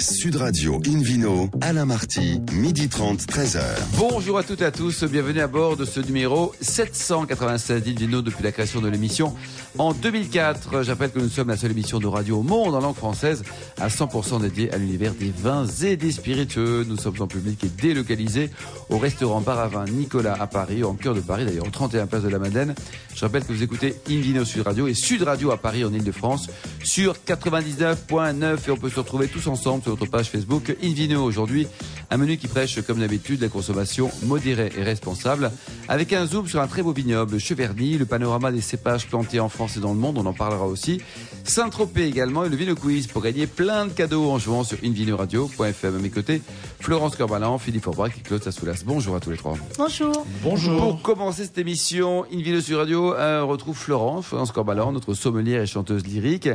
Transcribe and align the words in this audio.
Sud 0.00 0.36
Radio 0.36 0.80
Invino, 0.86 1.50
Alain 1.60 1.84
Marty, 1.84 2.40
midi 2.52 2.88
30, 2.88 3.20
13h. 3.22 3.60
Bonjour 3.96 4.38
à 4.38 4.44
toutes 4.44 4.62
et 4.62 4.64
à 4.64 4.70
tous, 4.70 5.02
bienvenue 5.04 5.40
à 5.40 5.48
bord 5.48 5.76
de 5.76 5.84
ce 5.84 5.98
numéro 5.98 6.54
796 6.60 7.82
d'Invino 7.82 8.22
depuis 8.22 8.44
la 8.44 8.52
création 8.52 8.80
de 8.80 8.88
l'émission 8.88 9.34
en 9.76 9.92
2004. 9.92 10.84
J'appelle 10.84 11.10
que 11.10 11.18
nous 11.18 11.28
sommes 11.28 11.48
la 11.48 11.56
seule 11.56 11.72
émission 11.72 11.98
de 11.98 12.06
radio 12.06 12.38
au 12.38 12.42
monde 12.44 12.76
en 12.76 12.80
langue 12.80 12.94
française 12.94 13.42
à 13.80 13.88
100% 13.88 14.40
dédiée 14.40 14.72
à 14.72 14.78
l'univers 14.78 15.14
des 15.14 15.32
vins 15.36 15.66
et 15.82 15.96
des 15.96 16.12
spiritueux. 16.12 16.84
Nous 16.88 16.96
sommes 16.96 17.20
en 17.20 17.26
public 17.26 17.64
et 17.64 17.68
délocalisés 17.68 18.50
au 18.90 18.98
restaurant 18.98 19.40
Bar 19.40 19.58
à 19.58 19.66
Vin 19.66 19.84
Nicolas 19.86 20.36
à 20.38 20.46
Paris, 20.46 20.84
en 20.84 20.94
cœur 20.94 21.14
de 21.14 21.20
Paris 21.20 21.44
d'ailleurs, 21.44 21.66
au 21.66 21.70
31 21.70 22.06
place 22.06 22.22
de 22.22 22.28
la 22.28 22.38
Madeleine. 22.38 22.74
Je 23.16 23.20
rappelle 23.24 23.44
que 23.44 23.52
vous 23.52 23.64
écoutez 23.64 23.96
Invino 24.08 24.44
Sud 24.44 24.62
Radio 24.62 24.86
et 24.86 24.94
Sud 24.94 25.22
Radio 25.24 25.50
à 25.50 25.56
Paris 25.56 25.84
en 25.84 25.92
Ile-de-France 25.92 26.48
sur 26.84 27.16
99.9 27.26 28.58
et 28.68 28.70
on 28.70 28.76
peut 28.76 28.90
se 28.90 29.00
retrouver 29.00 29.26
tous 29.26 29.48
ensemble 29.48 29.87
sur 29.88 29.96
notre 29.96 30.10
page 30.10 30.28
Facebook 30.28 30.76
Invino 30.82 31.22
aujourd'hui. 31.22 31.66
Un 32.10 32.18
menu 32.18 32.36
qui 32.36 32.46
prêche 32.46 32.80
comme 32.82 33.00
d'habitude 33.00 33.40
la 33.40 33.48
consommation 33.48 34.10
modérée 34.24 34.70
et 34.76 34.82
responsable 34.82 35.50
avec 35.88 36.12
un 36.12 36.26
zoom 36.26 36.46
sur 36.46 36.60
un 36.60 36.66
très 36.66 36.82
beau 36.82 36.92
vignoble 36.92 37.38
Cheverny, 37.38 37.96
le 37.96 38.04
panorama 38.04 38.52
des 38.52 38.60
cépages 38.60 39.06
plantés 39.06 39.40
en 39.40 39.48
France 39.48 39.78
et 39.78 39.80
dans 39.80 39.94
le 39.94 39.98
monde, 39.98 40.18
on 40.18 40.26
en 40.26 40.34
parlera 40.34 40.66
aussi. 40.66 41.00
Saint-Tropez 41.44 42.04
également 42.06 42.44
et 42.44 42.50
le 42.50 42.56
Vino 42.56 42.74
Quiz 42.74 43.06
pour 43.06 43.22
gagner 43.22 43.46
plein 43.46 43.86
de 43.86 43.92
cadeaux 43.92 44.30
en 44.30 44.38
jouant 44.38 44.62
sur 44.62 44.76
invinoradio.fm. 44.84 45.96
À 45.96 45.98
mes 45.98 46.10
côtés, 46.10 46.42
Florence 46.80 47.16
Corbalan, 47.16 47.56
Philippe 47.58 47.84
Forbrac 47.84 48.12
et 48.18 48.20
Claude 48.20 48.42
Sassoulas. 48.42 48.82
Bonjour 48.84 49.16
à 49.16 49.20
tous 49.20 49.30
les 49.30 49.38
trois. 49.38 49.56
Bonjour. 49.78 50.26
Bonjour. 50.42 50.78
Pour 50.78 51.02
commencer 51.02 51.44
cette 51.44 51.58
émission, 51.58 52.26
Invino 52.30 52.60
sur 52.60 52.78
Radio, 52.78 53.14
euh, 53.14 53.42
on 53.42 53.48
retrouve 53.48 53.76
Florence, 53.78 54.26
Florence 54.26 54.52
Corbalan, 54.52 54.92
notre 54.92 55.14
sommelière 55.14 55.62
et 55.62 55.66
chanteuse 55.66 56.06
lyrique, 56.06 56.50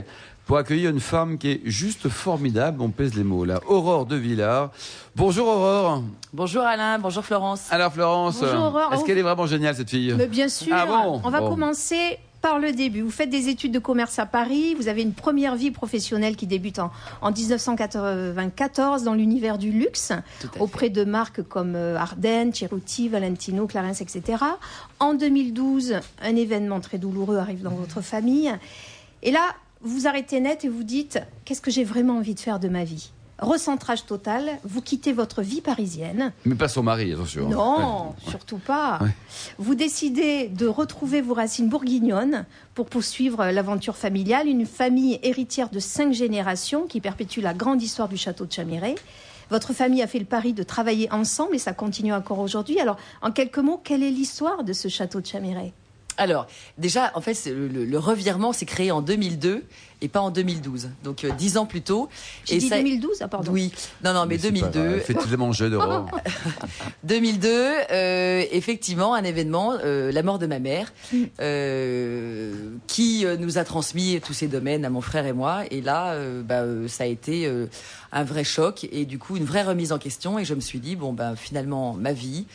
pour 0.45 0.57
accueillir 0.57 0.89
une 0.89 0.99
femme 0.99 1.37
qui 1.37 1.51
est 1.51 1.61
juste 1.65 2.09
formidable, 2.09 2.81
on 2.81 2.89
pèse 2.89 3.13
les 3.15 3.23
mots 3.23 3.45
là, 3.45 3.59
Aurore 3.67 4.05
de 4.05 4.15
Villard. 4.17 4.71
Bonjour 5.15 5.47
Aurore. 5.47 6.03
Bonjour 6.33 6.63
Alain, 6.63 6.99
bonjour 6.99 7.23
Florence. 7.23 7.67
Alors 7.71 7.93
Florence, 7.93 8.39
Bonjour, 8.41 8.59
Aurore. 8.65 8.93
est-ce 8.93 9.05
qu'elle 9.05 9.17
est 9.17 9.21
vraiment 9.23 9.45
géniale 9.47 9.75
cette 9.75 9.89
fille 9.89 10.13
Mais 10.17 10.27
bien 10.27 10.49
sûr. 10.49 10.75
Ah 10.77 10.85
bon 10.85 11.21
On 11.23 11.29
va 11.29 11.39
Bon. 11.39 11.49
commencer 11.49 12.17
par 12.41 12.59
le 12.59 12.73
début. 12.73 13.01
Vous 13.03 13.09
faites 13.09 13.29
des 13.29 13.47
études 13.47 13.71
de 13.71 13.79
commerce 13.79 14.19
à 14.19 14.25
Paris. 14.25 14.75
Vous 14.75 14.89
avez 14.89 15.01
une 15.01 15.13
première 15.13 15.55
vie 15.55 15.71
professionnelle 15.71 16.35
qui 16.35 16.45
débute 16.45 16.77
en, 16.79 16.91
en 17.21 17.31
1994 17.31 19.03
dans 19.03 19.13
l'univers 19.13 19.57
du 19.57 19.71
luxe, 19.71 20.11
auprès 20.59 20.89
de 20.89 21.05
marques 21.05 21.41
comme 21.43 21.75
euh, 21.75 21.95
Ardenne, 21.95 22.53
Ceruti, 22.53 23.07
Valentino, 23.07 23.65
Clarins, 23.65 23.93
etc. 23.93 24.43
En 24.99 25.13
2012, 25.13 25.95
un 26.21 26.35
événement 26.35 26.81
très 26.81 26.97
douloureux 26.97 27.37
arrive 27.37 27.61
dans 27.61 27.69
votre 27.71 28.01
famille. 28.01 28.51
Et 29.21 29.31
là, 29.31 29.39
vous 29.83 29.99
vous 29.99 30.07
arrêtez 30.07 30.39
net 30.39 30.65
et 30.65 30.69
vous 30.69 30.83
dites 30.83 31.19
qu'est-ce 31.45 31.61
que 31.61 31.71
j'ai 31.71 31.83
vraiment 31.83 32.17
envie 32.17 32.33
de 32.35 32.39
faire 32.39 32.59
de 32.59 32.69
ma 32.69 32.83
vie? 32.83 33.11
Recentrage 33.39 34.05
total, 34.05 34.51
vous 34.63 34.81
quittez 34.81 35.11
votre 35.11 35.41
vie 35.41 35.59
parisienne. 35.59 36.31
Mais 36.45 36.55
pas 36.55 36.67
son 36.69 36.83
mari, 36.83 37.11
attention. 37.11 37.49
Non, 37.49 38.09
Ouais. 38.09 38.29
surtout 38.29 38.59
pas. 38.59 38.99
Ouais. 39.01 39.09
Vous 39.57 39.75
décidez 39.75 40.47
de 40.47 40.67
retrouver 40.67 41.19
vos 41.21 41.33
racines 41.33 41.67
bourguignonnes 41.67 42.45
pour 42.75 42.85
poursuivre 42.85 43.43
l'aventure 43.47 43.97
familiale, 43.97 44.47
une 44.47 44.65
famille 44.65 45.19
héritière 45.23 45.69
de 45.69 45.79
cinq 45.79 46.13
générations 46.13 46.85
qui 46.87 47.01
perpétue 47.01 47.39
la 47.41 47.53
grande 47.53 47.81
histoire 47.81 48.07
du 48.07 48.17
château 48.17 48.45
de 48.45 48.51
Chamiret. 48.51 48.95
Votre 49.49 49.73
famille 49.73 50.01
a 50.01 50.07
fait 50.07 50.19
le 50.19 50.25
pari 50.25 50.53
de 50.53 50.63
travailler 50.63 51.11
ensemble 51.11 51.55
et 51.55 51.59
ça 51.59 51.73
continue 51.73 52.13
encore 52.13 52.39
aujourd'hui. 52.39 52.79
Alors, 52.79 52.97
en 53.21 53.31
quelques 53.31 53.57
mots, 53.57 53.81
quelle 53.83 54.03
est 54.03 54.11
l'histoire 54.11 54.63
de 54.63 54.71
ce 54.73 54.87
château 54.87 55.19
de 55.19 55.25
Chamiret 55.25 55.73
Alors, 56.17 56.47
déjà, 56.77 57.11
en 57.15 57.21
fait, 57.21 57.35
le, 57.47 57.67
le- 57.67 57.85
le 57.85 57.99
revirement 57.99 58.53
s'est 58.53 58.65
créé 58.65 58.91
en 58.91 59.01
2002 59.01 59.63
et 60.01 60.07
pas 60.09 60.19
en 60.19 60.31
2012, 60.31 60.89
donc 61.05 61.23
euh, 61.23 61.31
dix 61.37 61.55
ans 61.57 61.65
plus 61.65 61.81
tôt. 61.81 62.09
J'ai 62.45 62.57
dit 62.57 62.67
ça- 62.67 62.77
2012, 62.77 63.17
ah 63.21 63.27
pardon. 63.29 63.51
Oui, 63.53 63.71
non, 64.03 64.13
non, 64.13 64.25
mais, 64.25 64.35
grave, 64.37 64.51
2002, 64.51 64.79
Elle 64.95 64.99
fait 65.01 65.13
tellement 65.13 65.51
jeune, 65.53 65.73
Aurore. 65.75 66.07
2002, 67.03 67.47
euh, 67.91 68.43
effectivement, 68.51 69.13
un 69.13 69.23
événement, 69.23 69.73
euh, 69.83 70.11
la 70.11 70.21
mort 70.23 70.39
de 70.39 70.45
ma 70.47 70.59
mère, 70.59 70.91
Mm. 71.13 71.23
euh, 71.39 72.53
qui 72.87 73.25
euh, 73.25 73.37
nous 73.37 73.57
a 73.57 73.63
transmis 73.63 74.19
tous 74.25 74.33
ces 74.33 74.47
domaines 74.47 74.85
à 74.85 74.89
mon 74.89 75.01
frère 75.01 75.25
et 75.25 75.33
moi. 75.33 75.63
Et 75.71 75.81
là, 75.81 76.13
euh, 76.13 76.41
bah, 76.43 76.61
euh, 76.61 76.87
ça 76.87 77.03
a 77.05 77.07
été 77.07 77.45
euh, 77.47 77.67
un 78.11 78.23
vrai 78.23 78.43
choc 78.43 78.87
et 78.91 79.05
du 79.05 79.19
coup 79.19 79.37
une 79.37 79.45
vraie 79.45 79.63
remise 79.63 79.91
en 79.91 79.97
question. 79.99 80.37
Et 80.39 80.45
je 80.45 80.53
me 80.53 80.59
suis 80.61 80.79
dit, 80.79 80.95
bon, 80.95 81.13
ben 81.13 81.35
finalement, 81.35 81.93
ma 81.93 82.13
vie, 82.13 82.45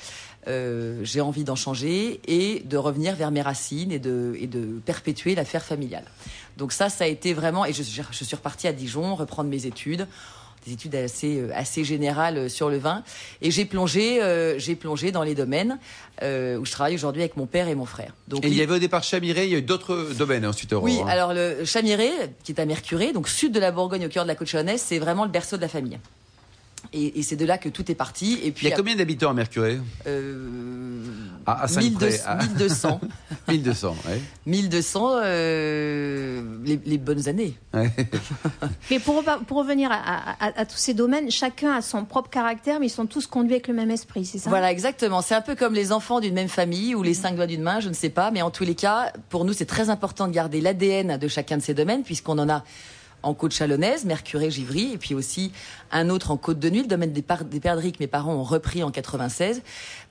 euh, 0.47 1.01
j'ai 1.03 1.21
envie 1.21 1.45
d'en 1.45 1.57
changer 1.57 2.21
et 2.27 2.61
de 2.65 2.77
revenir 2.77 3.15
vers 3.17 3.31
mes 3.31 3.43
racines 3.43 3.91
et 3.93 3.99
de, 3.99 4.37
et 4.41 4.47
de 4.47 4.81
perpétuer 4.85 5.35
l'affaire 5.35 5.65
familiale. 5.65 6.05
Donc 6.57 6.73
ça, 6.73 6.89
ça 6.89 7.05
a 7.05 7.07
été 7.09 7.35
vraiment... 7.35 7.65
Et 7.65 7.73
je, 7.73 7.83
suis- 7.83 8.03
je 8.11 8.25
suis 8.25 8.37
repartie 8.37 8.67
à 8.69 8.73
Dijon, 8.73 9.15
reprendre 9.15 9.51
mes 9.51 9.67
études 9.67 10.07
des 10.67 10.73
études 10.73 10.97
assez 10.97 11.39
euh, 11.39 11.51
assez 11.55 11.85
générales 11.85 12.37
euh, 12.37 12.49
sur 12.49 12.69
le 12.69 12.79
vin 12.79 13.05
et 13.41 13.53
j'ai 13.53 13.65
plongé 13.65 14.21
euh, 14.21 14.59
j'ai 14.59 14.75
plongé 14.75 15.13
dans 15.13 15.23
les 15.23 15.37
domaines 15.37 15.79
euh, 16.21 16.57
où 16.59 16.65
je 16.67 16.73
travaille 16.73 16.97
aujourd'hui 16.97 17.23
avec 17.23 17.37
mon 17.37 17.47
père 17.47 17.69
et 17.69 17.77
mon 17.77 17.85
frère. 17.87 18.13
Donc 18.27 18.45
Et 18.45 18.49
il 18.49 18.55
y 18.55 18.61
avait 18.61 18.75
au 18.75 18.79
départ 18.81 19.05
Chamiret, 19.05 19.47
il 19.47 19.53
y 19.53 19.55
a 19.55 19.59
eu 19.59 19.63
d'autres 19.63 20.09
domaines 20.19 20.45
ensuite, 20.45 20.73
Aurore. 20.73 20.85
oui, 20.85 20.99
hein. 21.01 21.07
alors 21.07 21.33
le 21.33 21.65
Chamiret, 21.65 22.11
qui 22.43 22.51
est 22.53 22.61
à 22.61 22.67
Mercuré, 22.67 23.13
donc 23.13 23.29
sud 23.29 23.53
de 23.53 23.61
la 23.61 23.71
Bourgogne, 23.71 24.05
au 24.07 24.09
cœur 24.09 24.25
de 24.25 24.29
la 24.29 24.35
côte 24.35 24.49
chalonnaise, 24.49 24.83
c'est 24.85 24.99
vraiment 24.99 25.25
le 25.25 25.31
berceau 25.31 25.57
de 25.57 25.63
la 25.63 25.69
famille. 25.69 25.99
Et, 26.93 27.19
et 27.19 27.23
c'est 27.23 27.37
de 27.37 27.45
là 27.45 27.59
que 27.59 27.69
tout 27.69 27.91
est 27.91 27.95
parti. 27.95 28.39
Et 28.43 28.51
puis, 28.51 28.67
Il 28.67 28.71
y 28.71 28.73
a 28.73 28.77
combien 28.77 28.97
d'habitants 28.97 29.31
à 29.31 29.35
Mercuré 29.35 29.79
euh, 30.07 31.03
Ah, 31.47 31.65
à 31.65 31.69
cinq 31.69 31.83
1200, 31.83 31.99
près, 31.99 32.21
ah. 32.27 32.39
1200, 32.45 33.01
1200, 33.49 33.97
ouais. 34.09 34.21
1200 34.47 35.11
euh, 35.23 36.43
les, 36.65 36.81
les 36.85 36.99
bonnes 36.99 37.29
années. 37.29 37.55
Ouais. 37.75 37.91
Mais 38.91 38.99
pour, 39.01 39.23
pour 39.47 39.59
revenir 39.59 39.91
à, 39.93 39.97
à- 39.97 40.47
à- 40.47 40.61
à 40.61 40.65
tous 40.67 40.77
ces 40.79 40.95
domaines, 40.95 41.31
chacun 41.31 41.73
a 41.73 41.83
son 41.83 42.05
propre 42.05 42.31
caractère, 42.31 42.81
mais 42.81 42.87
ils 42.87 42.91
sont 42.91 43.07
tous 43.07 43.27
conduits 43.27 43.55
avec 43.55 43.69
le 43.69 43.75
même 43.75 43.91
esprit, 43.91 44.25
c'est 44.25 44.39
ça? 44.39 44.49
Voilà, 44.51 44.71
exactement. 44.73 45.21
C'est 45.23 45.35
un 45.35 45.41
peu 45.41 45.55
comme 45.55 45.75
les 45.75 45.93
enfants 45.93 46.21
d'une 46.21 46.35
même 46.35 46.49
famille 46.49 46.95
ou 46.95 47.03
les 47.03 47.15
cinq 47.15 47.37
doigts 47.37 47.47
d'une 47.47 47.63
main, 47.63 47.81
je 47.81 47.89
ne 47.89 47.95
sais 47.95 48.09
pas. 48.11 48.31
Mais 48.31 48.43
en 48.43 48.51
tous 48.51 48.65
les 48.65 48.75
cas, 48.75 49.13
pour 49.29 49.45
nous, 49.45 49.53
c'est 49.53 49.67
très 49.67 49.91
important 49.91 50.27
de 50.29 50.33
garder 50.33 50.61
l'ADN 50.61 51.17
de 51.19 51.29
chacun 51.29 51.57
de 51.59 51.63
ces 51.63 51.75
domaines, 51.75 52.03
puisqu'on 52.03 52.39
en 52.39 52.49
a 52.49 52.65
en 53.23 53.35
côte 53.35 53.53
chalonnaise, 53.53 54.05
Mercuré, 54.05 54.51
Givry, 54.51 54.93
et 54.93 54.99
puis 54.99 55.15
aussi 55.15 55.51
un 55.91 56.09
autre 56.09 56.31
en 56.31 56.37
côte 56.37 56.59
de 56.61 56.71
nuit, 56.71 56.83
le 56.83 56.87
domaine 56.87 57.13
des, 57.13 57.23
Par- 57.23 57.45
des 57.45 57.59
Perdrix 57.61 57.93
que 57.93 57.99
mes 58.01 58.07
parents 58.07 58.35
ont 58.35 58.45
repris 58.45 58.83
en 58.83 58.91
96, 58.91 59.63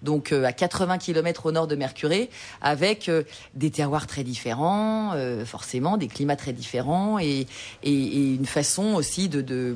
donc 0.03 0.31
euh, 0.31 0.44
à 0.44 0.51
80 0.51 0.97
km 0.97 1.46
au 1.46 1.51
nord 1.51 1.67
de 1.67 1.75
Mercuré, 1.75 2.29
avec 2.62 3.07
euh, 3.07 3.23
des 3.56 3.72
terroirs 3.72 4.07
très 4.07 4.23
différents, 4.23 5.13
euh, 5.16 5.46
forcément, 5.46 5.97
des 5.97 6.07
climats 6.07 6.35
très 6.35 6.51
différents, 6.53 7.17
et, 7.19 7.47
et- 7.84 7.91
et 7.91 8.34
une 8.35 8.46
façon 8.46 8.94
aussi 8.96 9.29
de... 9.29 9.41
de 9.41 9.75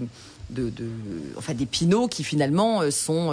de, 0.50 0.70
de- 0.70 0.90
enfin 1.38 1.53
des 1.53 1.66
pinots 1.66 2.09
qui 2.09 2.25
finalement 2.25 2.91
sont 2.91 3.31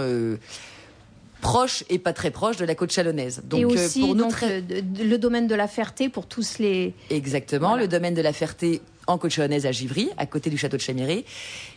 proches 1.40 1.84
et 1.88 1.98
pas 1.98 2.12
très 2.12 2.30
proches 2.30 2.56
de 2.56 2.64
la 2.64 2.74
côte 2.74 2.92
chalonnaise. 2.92 3.42
Donc 3.44 3.60
et 3.60 3.64
aussi 3.64 4.00
pour 4.00 4.14
nous 4.14 4.22
donc, 4.24 4.30
très 4.32 4.60
le, 4.60 5.16
domaine 5.18 5.46
de 5.46 5.54
la 5.54 5.68
Ferté 5.68 6.08
pour 6.08 6.26
tous 6.26 6.58
les. 6.58 6.94
exactement 7.10 7.68
Voilà. 7.70 7.82
le 7.82 7.88
domaine 7.88 8.14
de 8.14 8.22
la 8.22 8.32
Ferté 8.32 8.80
en 9.08 9.18
côte 9.18 9.30
chalonnaise 9.32 9.66
à 9.66 9.72
Givry, 9.72 10.10
à 10.18 10.26
côté 10.26 10.50
du 10.50 10.56
château 10.58 10.76
de 10.76 10.82
Chamiret. 10.82 11.24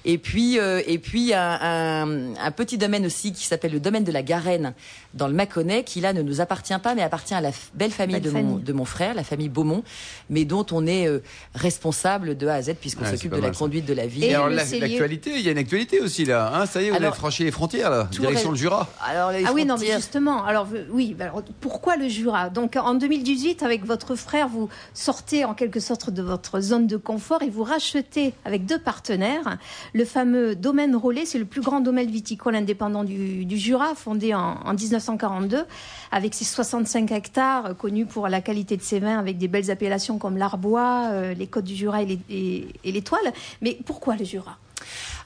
Et 0.05 0.17
puis, 0.17 0.59
euh, 0.59 0.81
et 0.85 0.99
puis 0.99 1.33
un, 1.33 1.57
un- 1.61 2.35
un 2.35 2.51
petit 2.51 2.77
domaine 2.77 3.05
aussi 3.05 3.31
qui 3.31 3.45
s'appelle 3.45 3.71
le 3.71 3.79
domaine 3.79 4.03
de 4.03 4.11
la 4.11 4.21
Garenne 4.21 4.73
dans 5.13 5.27
le 5.27 5.33
Mâconnais, 5.33 5.83
qui 5.83 6.01
là 6.01 6.13
ne 6.13 6.21
nous 6.21 6.41
appartient 6.41 6.77
pas, 6.83 6.93
mais 6.93 7.01
appartient 7.01 7.33
à 7.33 7.41
la 7.41 7.51
belle 7.73 7.91
famille, 7.91 8.19
Belle 8.19 8.31
de, 8.33 8.37
Mon, 8.37 8.55
de 8.57 8.73
mon 8.73 8.85
frère, 8.85 9.13
la 9.13 9.23
famille 9.23 9.49
Beaumont, 9.49 9.83
mais 10.29 10.45
dont 10.45 10.65
on 10.71 10.85
est 10.85 11.07
euh, 11.07 11.19
responsable 11.55 12.35
de 12.37 12.47
A 12.47 12.55
à 12.55 12.61
Z 12.61 12.73
puisqu'on 12.79 13.03
Ouais, 13.05 13.11
s'occupe 13.11 13.31
de 13.33 13.37
la 13.41 13.53
ça. 13.53 13.59
conduite 13.59 13.85
de 13.85 13.93
la 13.93 14.07
vie. 14.07 14.25
Et, 14.25 14.35
alors 14.35 14.49
l'actualité, 14.49 15.31
il 15.35 15.41
y 15.41 15.47
a 15.47 15.51
une 15.51 15.57
actualité 15.57 16.01
aussi 16.01 16.25
là. 16.25 16.51
Hein, 16.53 16.65
ça 16.65 16.81
y 16.81 16.85
est, 16.85 16.89
vous 16.89 16.95
Alors, 16.97 17.09
avez 17.11 17.17
franchi 17.17 17.43
les 17.43 17.51
frontières 17.51 17.89
là, 17.89 18.07
direction 18.11 18.49
ré- 18.49 18.55
le 18.55 18.59
Jura. 18.59 18.89
Alors, 19.05 19.31
Ah 19.45 19.51
oui, 19.53 19.65
non, 19.65 19.75
mais 19.79 19.91
justement. 19.93 20.43
Alors 20.43 20.67
oui, 20.91 21.15
bah 21.17 21.25
alors, 21.25 21.43
pourquoi 21.61 21.95
le 21.95 22.07
Jura? 22.09 22.49
Donc 22.49 22.75
en 22.75 22.93
2018, 22.95 23.63
avec 23.63 23.85
votre 23.85 24.15
frère, 24.15 24.47
vous 24.49 24.67
sortez 24.93 25.45
en 25.45 25.53
quelque 25.53 25.79
sorte 25.79 26.09
de 26.09 26.21
votre 26.21 26.59
zone 26.59 26.87
de 26.87 26.97
confort 26.97 27.20
et 27.41 27.49
vous 27.49 27.63
rachetez 27.63 28.33
avec 28.45 28.65
deux 28.65 28.79
partenaires 28.79 29.57
le 29.93 30.05
fameux 30.05 30.55
domaine 30.55 30.95
Rollet. 30.95 31.25
C'est 31.25 31.39
le 31.39 31.45
plus 31.45 31.61
grand 31.61 31.79
domaine 31.79 32.09
viticole 32.09 32.55
indépendant 32.55 33.03
du, 33.03 33.57
Jura, 33.57 33.95
fondé 33.95 34.33
en, 34.33 34.57
en 34.65 34.73
1942, 34.73 35.63
avec 36.11 36.33
ses 36.33 36.45
65 36.45 37.11
hectares 37.11 37.65
euh, 37.67 37.73
connus 37.73 38.05
pour 38.05 38.27
la 38.27 38.41
qualité 38.41 38.77
de 38.77 38.81
ses 38.81 38.99
vins, 38.99 39.19
avec 39.19 39.37
des 39.37 39.47
belles 39.47 39.71
appellations 39.71 40.17
comme 40.17 40.37
l'Arbois, 40.37 41.09
euh, 41.11 41.33
les 41.33 41.47
Côtes 41.47 41.65
du 41.65 41.75
Jura 41.75 42.01
et 42.01 42.67
l'Étoile. 42.83 43.33
Mais 43.61 43.77
pourquoi 43.85 44.15
le 44.15 44.25
Jura? 44.25 44.57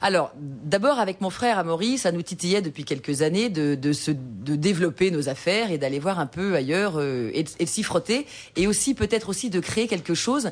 Alors, 0.02 0.32
d'abord 0.38 0.98
avec 0.98 1.20
mon 1.20 1.30
frère 1.30 1.58
Amaury, 1.58 1.98
ça 1.98 2.12
nous 2.12 2.22
titillait 2.22 2.62
depuis 2.62 2.84
quelques 2.84 3.22
années 3.22 3.48
de, 3.48 3.92
se, 3.92 4.10
développer 4.10 5.10
nos 5.10 5.28
affaires 5.28 5.70
et 5.70 5.78
d'aller 5.78 5.98
voir 5.98 6.20
un 6.20 6.26
peu 6.26 6.54
ailleurs 6.54 6.94
euh, 6.96 7.30
et, 7.32 7.44
et 7.58 7.64
de 7.64 7.68
s'y 7.68 7.82
frotter, 7.82 8.26
et 8.56 8.66
aussi 8.66 8.94
peut-être 8.94 9.28
aussi 9.28 9.50
de 9.50 9.60
créer 9.60 9.86
quelque 9.86 10.14
chose 10.14 10.50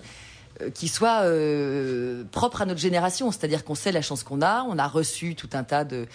qui 0.75 0.89
soit 0.89 1.23
euh, 1.23 2.25
propre 2.31 2.63
à 2.63 2.67
notre 2.67 2.81
génération. 2.81 3.31
C'est-à-dire 3.31 3.65
qu'on 3.65 3.75
sait 3.75 3.93
la 3.93 4.03
chance 4.03 4.23
qu'on 4.23 4.43
a, 4.43 4.63
on 4.69 4.79
a 4.79 4.87
reçu 4.87 5.35
tout 5.35 5.51
un 5.53 5.65
tas 5.65 5.85
de, 5.85 6.07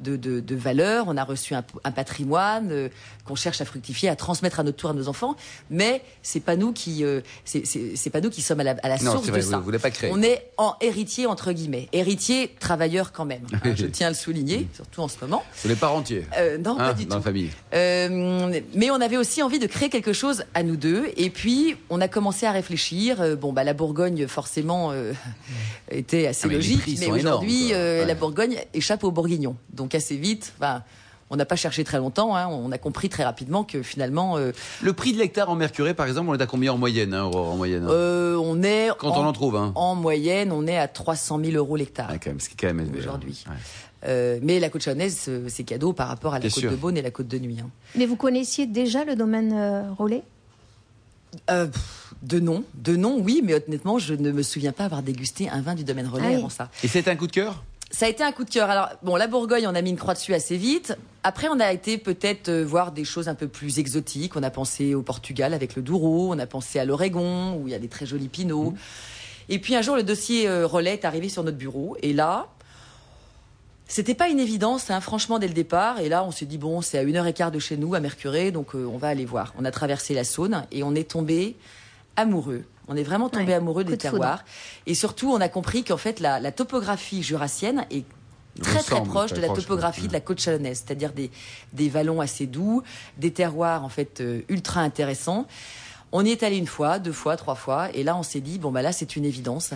de, 0.00 0.16
de, 0.16 0.40
de 0.40 0.56
valeurs, 0.56 1.04
on 1.08 1.16
a 1.16 1.24
reçu 1.24 1.54
un, 1.54 1.62
un 1.84 1.92
patrimoine 1.92 2.68
euh, 2.72 2.88
qu'on 3.26 3.34
cherche 3.36 3.60
à 3.60 3.64
fructifier, 3.64 4.08
à 4.08 4.16
transmettre 4.16 4.58
à 4.60 4.62
notre 4.64 4.78
tour 4.78 4.90
à 4.90 4.94
nos 4.94 5.08
enfants. 5.08 5.36
Mais 5.70 6.02
c'est 6.22 6.40
pas 6.40 6.56
nous 6.56 6.72
qui, 6.72 7.04
euh, 7.04 7.20
c'est- 7.44 8.10
pas 8.10 8.20
nous 8.20 8.30
qui 8.30 8.42
sommes 8.42 8.60
à 8.60 8.64
la, 8.64 8.76
à 8.82 8.88
la 8.88 8.98
Non, 8.98 9.12
source 9.12 9.28
vrai, 9.28 9.38
de 9.38 9.44
ça. 9.44 9.58
vous- 9.58 9.70
pas 9.78 9.90
créé. 9.90 10.10
On 10.12 10.22
est 10.22 10.50
en 10.56 10.74
héritier 10.80 11.26
entre 11.26 11.52
guillemets, 11.52 11.88
héritier 11.92 12.54
travailleur 12.58 13.12
quand 13.12 13.24
même. 13.24 13.42
hein, 13.52 13.72
je 13.76 13.86
tiens 13.86 14.08
à 14.08 14.10
le 14.10 14.16
souligner, 14.16 14.66
surtout 14.74 15.02
en 15.02 15.08
ce 15.08 15.16
moment. 15.20 15.44
Vous 15.62 15.68
les 15.68 15.76
parents 15.76 15.98
entiers. 15.98 16.26
Euh, 16.36 16.58
non, 16.58 16.72
Hein, 16.78 16.88
pas 16.88 16.94
du 16.94 17.04
dans 17.04 17.16
tout. 17.16 17.20
la 17.20 17.22
famille. 17.24 17.50
Euh, 17.74 18.60
mais 18.74 18.90
on 18.90 19.00
avait 19.00 19.16
aussi 19.18 19.42
envie 19.42 19.58
de 19.58 19.66
créer 19.66 19.88
quelque 19.90 20.12
chose 20.12 20.44
à 20.54 20.62
nous 20.62 20.76
deux. 20.76 21.10
Et 21.16 21.30
puis, 21.30 21.76
on 21.90 22.00
a 22.00 22.08
commencé 22.08 22.46
à 22.46 22.50
réfléchir. 22.52 23.20
Euh, 23.20 23.36
bon, 23.36 23.52
bah, 23.52 23.64
la 23.64 23.72
Bourgogne, 23.86 24.28
forcément, 24.28 24.92
euh, 24.92 25.12
était 25.90 26.28
assez 26.28 26.42
Ah, 26.44 26.48
mais 26.48 26.54
logique. 26.54 26.82
Mais 27.00 27.10
aujourd'hui, 27.10 27.72
euh, 27.72 28.00
Ouais. 28.02 28.06
la 28.06 28.14
Bourgogne 28.14 28.56
échappe 28.74 29.02
aux 29.02 29.10
Bourguignons. 29.10 29.56
Donc, 29.72 29.94
assez 29.96 30.16
vite, 30.16 30.52
enfin, 30.56 30.82
on 31.30 31.36
n'a 31.36 31.44
pas 31.44 31.56
cherché 31.56 31.82
très 31.82 31.98
longtemps. 31.98 32.36
hein. 32.36 32.46
on 32.48 32.70
a 32.70 32.78
compris 32.78 33.08
très 33.08 33.24
rapidement 33.24 33.64
que 33.64 33.82
finalement, 33.82 34.36
euh, 34.36 34.52
Le 34.82 34.92
prix 34.92 35.12
de 35.12 35.18
l'hectare 35.18 35.50
en 35.50 35.56
mercuré, 35.56 35.94
par 35.94 36.06
exemple, 36.06 36.30
on 36.30 36.34
est 36.38 36.42
à 36.42 36.46
combien 36.46 36.72
en 36.72 36.78
moyenne, 36.78 37.12
hein, 37.12 37.24
Aurore, 37.24 37.50
en 37.52 37.56
moyenne 37.56 37.82
hein 37.84 37.90
euh, 37.90 38.36
on 38.36 38.62
est 38.62 38.90
Quand 38.98 39.10
en, 39.10 39.24
on 39.24 39.26
en 39.26 39.32
trouve, 39.32 39.56
hein. 39.56 39.72
en 39.74 39.96
moyenne, 39.96 40.52
on 40.52 40.64
est 40.68 40.78
à 40.78 40.86
300 40.86 41.40
000 41.44 41.56
euros 41.56 41.74
l'hectare. 41.76 42.06
Ah, 42.10 42.18
quand 42.18 42.30
même, 42.30 42.38
ce 42.40 42.48
qui 42.48 42.54
est 42.54 42.60
quand 42.60 42.68
même 42.72 42.80
élevé. 42.86 43.00
Aujourd'hui. 43.00 43.44
Ouais. 43.48 43.56
Euh, 44.04 44.38
mais 44.42 44.58
la 44.60 44.68
côte 44.68 44.82
chalonnaise, 44.82 45.26
euh, 45.28 45.46
c'est 45.48 45.62
cadeau 45.64 45.92
par 45.92 46.08
rapport 46.08 46.32
à 46.34 46.36
la 46.36 46.42
Bien 46.42 46.50
côte 46.50 46.60
sûr. 46.60 46.70
de 46.70 46.76
Beaune 46.76 46.96
et 46.96 47.02
la 47.02 47.10
côte 47.12 47.28
de 47.28 47.38
Nuit. 47.38 47.58
hein. 47.62 47.70
Mais 47.96 48.06
vous 48.06 48.16
connaissiez 48.16 48.66
déjà 48.66 49.04
le 49.04 49.14
domaine 49.16 49.52
euh, 49.54 49.82
relais 49.96 50.22
Euh, 51.50 51.66
de 52.22 52.38
nom, 52.38 52.64
de 52.74 52.94
nom, 52.94 53.18
oui, 53.20 53.40
mais 53.42 53.54
honnêtement, 53.54 53.98
je 53.98 54.14
ne 54.14 54.30
me 54.30 54.42
souviens 54.42 54.72
pas 54.72 54.84
avoir 54.84 55.02
dégusté 55.02 55.48
un 55.48 55.60
vin 55.60 55.74
du 55.74 55.82
domaine 55.84 56.06
relais 56.06 56.24
Ah 56.26 56.30
oui. 56.30 56.36
avant 56.36 56.48
ça. 56.48 56.70
Et 56.84 56.88
c'est 56.88 57.08
un 57.08 57.16
coup 57.16 57.26
de 57.26 57.32
cœur? 57.32 57.64
Ça 57.90 58.06
a 58.06 58.08
été 58.08 58.22
un 58.22 58.32
coup 58.32 58.44
de 58.44 58.50
cœur. 58.50 58.70
Alors, 58.70 58.88
bon, 59.02 59.16
la 59.16 59.26
Bourgogne, 59.26 59.66
on 59.66 59.74
a 59.74 59.82
mis 59.82 59.90
une 59.90 59.96
croix 59.98 60.14
dessus 60.14 60.32
assez 60.32 60.56
vite. 60.56 60.96
Après, 61.24 61.48
on 61.50 61.60
a 61.60 61.72
été 61.72 61.98
peut-être 61.98 62.48
euh, 62.48 62.64
voir 62.64 62.92
des 62.92 63.04
choses 63.04 63.28
un 63.28 63.34
peu 63.34 63.48
plus 63.48 63.78
exotiques. 63.78 64.34
On 64.36 64.42
a 64.42 64.50
pensé 64.50 64.94
au 64.94 65.02
Portugal 65.02 65.52
avec 65.52 65.74
le 65.76 65.82
Douro, 65.82 66.32
on 66.32 66.38
a 66.38 66.46
pensé 66.46 66.78
à 66.78 66.84
l'Oregon, 66.84 67.56
où 67.56 67.68
il 67.68 67.72
y 67.72 67.74
a 67.74 67.78
des 67.78 67.88
très 67.88 68.06
jolis 68.06 68.28
pinots. 68.28 68.72
Et 69.48 69.58
puis 69.58 69.74
un 69.74 69.82
jour, 69.82 69.96
le 69.96 70.02
dossier 70.04 70.48
euh, 70.48 70.66
relais 70.66 70.94
est 70.94 71.04
arrivé 71.04 71.28
sur 71.28 71.42
notre 71.44 71.58
bureau. 71.58 71.96
Et 72.02 72.12
là, 72.12 72.46
c'était 73.92 74.14
pas 74.14 74.28
une 74.28 74.40
évidence, 74.40 74.90
hein, 74.90 75.02
franchement, 75.02 75.38
dès 75.38 75.48
le 75.48 75.52
départ. 75.52 76.00
Et 76.00 76.08
là, 76.08 76.24
on 76.24 76.30
s'est 76.30 76.46
dit, 76.46 76.56
bon, 76.56 76.80
c'est 76.80 76.96
à 76.96 77.02
une 77.02 77.14
heure 77.14 77.26
et 77.26 77.34
quart 77.34 77.50
de 77.50 77.58
chez 77.58 77.76
nous, 77.76 77.94
à 77.94 78.00
Mercuré, 78.00 78.50
donc 78.50 78.74
euh, 78.74 78.86
on 78.90 78.96
va 78.96 79.08
aller 79.08 79.26
voir. 79.26 79.52
On 79.58 79.66
a 79.66 79.70
traversé 79.70 80.14
la 80.14 80.24
Saône 80.24 80.64
et 80.72 80.82
on 80.82 80.94
est 80.94 81.10
tombé 81.10 81.56
amoureux. 82.16 82.64
On 82.88 82.96
est 82.96 83.02
vraiment 83.02 83.28
tombé 83.28 83.48
Ouais, 83.48 83.52
amoureux 83.54 83.84
des 83.84 83.96
de 83.96 84.02
foudre. 84.02 84.12
terroirs. 84.12 84.44
Et 84.86 84.94
surtout, 84.94 85.30
on 85.30 85.42
a 85.42 85.48
compris 85.50 85.84
qu'en 85.84 85.98
fait, 85.98 86.20
la, 86.20 86.40
la 86.40 86.52
topographie 86.52 87.22
jurassienne 87.22 87.84
est 87.90 88.04
très 88.62 88.82
très 88.82 89.02
proche 89.02 89.30
très 89.30 89.36
de 89.36 89.42
la 89.42 89.48
proche, 89.48 89.62
topographie 89.64 90.02
ouais. 90.02 90.08
de 90.08 90.12
la 90.14 90.20
côte 90.20 90.40
chalonnaise, 90.40 90.82
c'est-à-dire 90.86 91.12
des, 91.12 91.30
des 91.74 91.90
vallons 91.90 92.22
assez 92.22 92.46
doux, 92.46 92.82
des 93.18 93.30
terroirs 93.30 93.84
en 93.84 93.88
fait 93.90 94.20
euh, 94.22 94.40
ultra 94.48 94.80
intéressants. 94.80 95.46
On 96.12 96.24
y 96.24 96.30
est 96.30 96.42
allé 96.42 96.56
une 96.58 96.66
fois, 96.66 96.98
deux 96.98 97.12
fois, 97.12 97.36
trois 97.36 97.54
fois, 97.54 97.88
et 97.94 98.02
là 98.02 98.16
on 98.16 98.22
s'est 98.22 98.40
dit 98.40 98.58
bon 98.58 98.70
bah 98.70 98.82
là 98.82 98.92
c'est 98.92 99.16
une 99.16 99.24
évidence, 99.24 99.72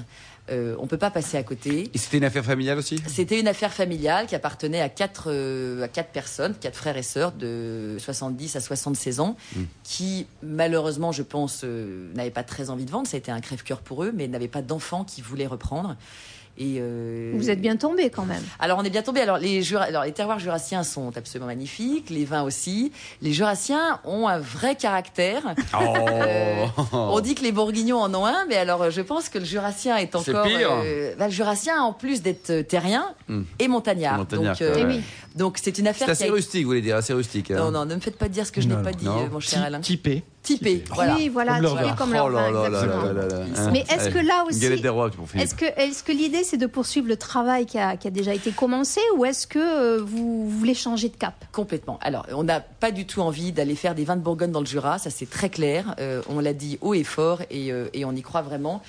euh, 0.51 0.77
on 0.79 0.87
peut 0.87 0.99
pas 0.99 1.11
passer 1.11 1.37
à 1.39 1.43
côté. 1.43 1.91
Et 1.95 1.99
c'était 1.99 2.19
une 2.19 2.25
affaire 2.25 2.45
familiale 2.45 2.79
aussi? 2.79 3.03
C'était 3.07 3.41
une 3.41 3.49
affaire 3.49 3.73
familiale 3.73 4.27
qui 4.27 4.35
appartenait 4.35 4.81
à 4.81 4.89
quatre, 4.89 5.29
euh, 5.29 5.83
à 5.83 5.89
quatre 5.89 6.11
personnes, 6.11 6.55
quatre 6.61 6.77
frères 6.77 6.97
et 6.97 7.03
sœurs 7.03 7.33
de 7.33 7.97
70 7.99 8.55
à 8.57 8.61
76 8.61 9.21
ans, 9.21 9.37
Mm. 9.57 9.63
qui 9.83 10.27
malheureusement, 10.43 11.11
je 11.11 11.23
pense, 11.23 11.63
euh, 11.65 12.13
n'avaient 12.15 12.31
pas 12.31 12.45
très 12.45 12.69
envie 12.71 12.85
de 12.85 12.91
vendre. 12.91 13.09
Ça 13.09 13.17
a 13.17 13.19
été 13.19 13.33
un 13.33 13.41
crève-cœur 13.41 13.81
pour 13.81 14.05
eux, 14.05 14.13
mais 14.15 14.29
n'avaient 14.29 14.47
pas 14.47 14.63
d'enfants 14.63 15.05
qui 15.05 15.23
voulaient 15.23 15.47
reprendre. 15.47 15.97
Et 16.59 16.77
euh, 16.81 17.33
Vous 17.35 17.51
êtes 17.51 17.61
bien 17.61 17.77
tombé 17.77 18.09
quand 18.09 18.25
même. 18.25 18.43
alors 18.59 18.79
on 18.79 18.83
est 18.85 18.91
bien 18.91 19.03
tombé. 19.03 19.21
Alors 19.21 19.37
les, 19.39 19.63
Jura- 19.63 19.85
alors 19.85 20.05
les 20.05 20.13
terroirs 20.13 20.39
jurassiens 20.39 20.83
sont 20.85 21.15
absolument 21.17 21.47
magnifiques, 21.49 22.09
les 22.11 22.25
vins 22.25 22.43
aussi. 22.43 22.93
Les 23.21 23.33
jurassiens 23.35 24.01
ont 24.05 24.27
un 24.27 24.39
vrai 24.39 24.75
caractère. 24.77 25.43
Euh, 25.77 26.67
on 26.93 27.21
dit 27.21 27.35
que 27.35 27.43
les 27.43 27.53
bourguignons 27.53 27.99
en 27.99 28.13
ont 28.15 28.25
un, 28.27 28.45
mais 28.49 28.57
alors 28.57 28.91
je 28.91 29.01
pense 29.03 29.29
que 29.29 29.39
le 29.39 29.45
jurassien 29.45 29.97
est 29.97 30.11
C'est 30.19 30.31
encore. 30.31 30.47
pire. 30.47 30.71
euh, 30.85 31.15
bah, 31.19 31.27
le 31.27 31.33
jurassien, 31.33 31.81
en 31.83 31.93
plus 31.93 32.23
d'être 32.23 32.63
terrien 32.63 33.15
Hmm. 33.29 33.43
et 33.59 33.67
montagnard. 33.69 34.19
Montagnard, 34.19 34.53
donc, 34.55 34.63
euh, 34.63 34.75
Eh 34.79 34.85
ouais. 34.85 35.01
donc 35.35 35.59
c'est 35.61 35.79
une 35.79 35.89
affaire 35.89 36.07
C'est 36.09 36.17
qui 36.17 36.23
assez 36.25 36.31
a- 36.31 36.35
rustique, 36.35 36.63
vous 36.63 36.69
voulez 36.71 36.81
dire, 36.81 36.97
assez 36.97 37.13
rustique. 37.13 37.51
hein. 37.51 37.57
Non, 37.57 37.71
non, 37.71 37.85
ne 37.85 37.95
me 37.97 38.01
faites 38.01 38.17
pas 38.19 38.29
dire 38.29 38.47
ce 38.47 38.53
que 38.53 38.61
je 38.61 38.69
Non, 38.69 38.77
n'ai 38.79 38.83
pas 38.83 38.93
dit, 38.93 39.05
non. 39.05 39.29
mon 39.31 39.41
cher 39.41 39.63
Alain. 39.63 39.81
Typé. 39.81 40.23
Typé, 40.47 40.85
voilà. 40.95 41.17
Oui, 41.17 41.29
voilà, 41.29 41.61
Comme 41.61 41.77
typé 41.77 41.91
comme 41.99 42.11
Oh 42.11 42.29
leur 42.29 42.31
vin, 42.31 42.51
là 42.53 42.67
exactement. 42.69 43.03
là 43.03 43.13
là 43.13 43.27
là. 43.27 43.71
Mais 43.73 43.85
est-ce 43.91 44.09
que 44.11 44.19
là 44.19 44.45
aussi, 44.49 44.61
galette 44.61 44.81
des 44.81 44.89
rois 44.89 45.11
pour 45.11 45.29
Philippe. 45.29 45.45
est-ce 45.45 45.55
que, 45.55 45.65
est-ce 45.65 46.03
que 46.05 46.13
l'idée 46.13 46.45
c'est 46.45 46.57
de 46.57 46.67
poursuivre 46.67 47.09
le 47.09 47.17
travail 47.17 47.67
qui 47.67 47.79
a, 47.79 47.97
qui 47.97 48.07
a 48.07 48.11
déjà 48.11 48.33
été 48.33 48.53
commencé 48.53 49.01
ou 49.17 49.25
est-ce 49.25 49.47
que 49.47 49.59
euh, 49.59 50.03
vous 50.03 50.49
voulez 50.49 50.75
changer 50.75 51.09
de 51.09 51.17
cap? 51.17 51.35
Complètement. 51.53 51.99
Alors, 52.01 52.27
on 52.33 52.45
n'a 52.45 52.61
pas 52.61 52.93
du 52.93 53.07
tout 53.07 53.21
envie 53.21 53.51
d'aller 53.53 53.75
faire 53.75 53.95
des 53.95 54.05
vins 54.05 54.17
de 54.17 54.23
Bourgogne 54.23 54.53
dans 54.53 54.61
le 54.61 54.67
Jura, 54.67 54.99
ça 54.99 55.11
c'est 55.11 55.29
très 55.29 55.51
clair. 55.51 55.95
Euh, 55.99 56.23
on 56.29 56.39
l'a 56.41 56.53
dit 56.53 56.79
haut 56.81 56.95
et 56.95 57.05
fort 57.05 57.43
et, 57.51 57.73
euh, 57.73 57.89
et 57.93 58.05
on 58.05 58.13
y 58.13 58.23
croit 58.23 58.43
vraiment. 58.43 58.83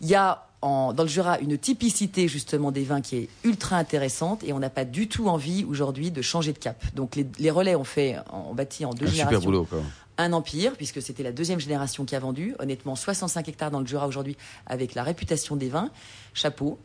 Il 0.00 0.06
y 0.08 0.14
a 0.14 0.46
en, 0.62 0.92
dans 0.92 1.04
le 1.04 1.08
Jura 1.08 1.38
une 1.40 1.56
typicité 1.56 2.28
justement 2.28 2.70
des 2.70 2.84
vins 2.84 3.00
qui 3.00 3.16
est 3.16 3.28
ultra 3.44 3.76
intéressante 3.76 4.44
et 4.44 4.52
on 4.52 4.58
n'a 4.58 4.70
pas 4.70 4.84
du 4.84 5.08
tout 5.08 5.28
envie 5.28 5.64
aujourd'hui 5.64 6.10
de 6.10 6.22
changer 6.22 6.52
de 6.52 6.58
cap. 6.58 6.76
Donc 6.94 7.16
les, 7.16 7.26
les 7.38 7.50
relais 7.50 7.74
ont 7.74 7.84
fait, 7.84 8.16
ont 8.32 8.54
bâti 8.54 8.84
en 8.84 8.90
deux 8.90 9.06
Un 9.06 9.10
super 9.10 9.40
boulot, 9.40 9.64
quoi. 9.64 9.80
Un 10.22 10.32
empire, 10.32 10.72
puisque 10.76 11.02
c'était 11.02 11.22
la 11.22 11.32
deuxième 11.32 11.60
génération 11.60 12.04
qui 12.04 12.16
a 12.16 12.20
vendu. 12.20 12.54
Honnêtement, 12.58 12.96
65 12.96 13.48
hectares 13.48 13.70
dans 13.70 13.80
le 13.80 13.86
Jura 13.86 14.06
aujourd'hui, 14.06 14.36
avec 14.66 14.94
la 14.94 15.02
réputation 15.02 15.56
des 15.56 15.68
vins. 15.68 15.90
Chapeau. 16.34 16.78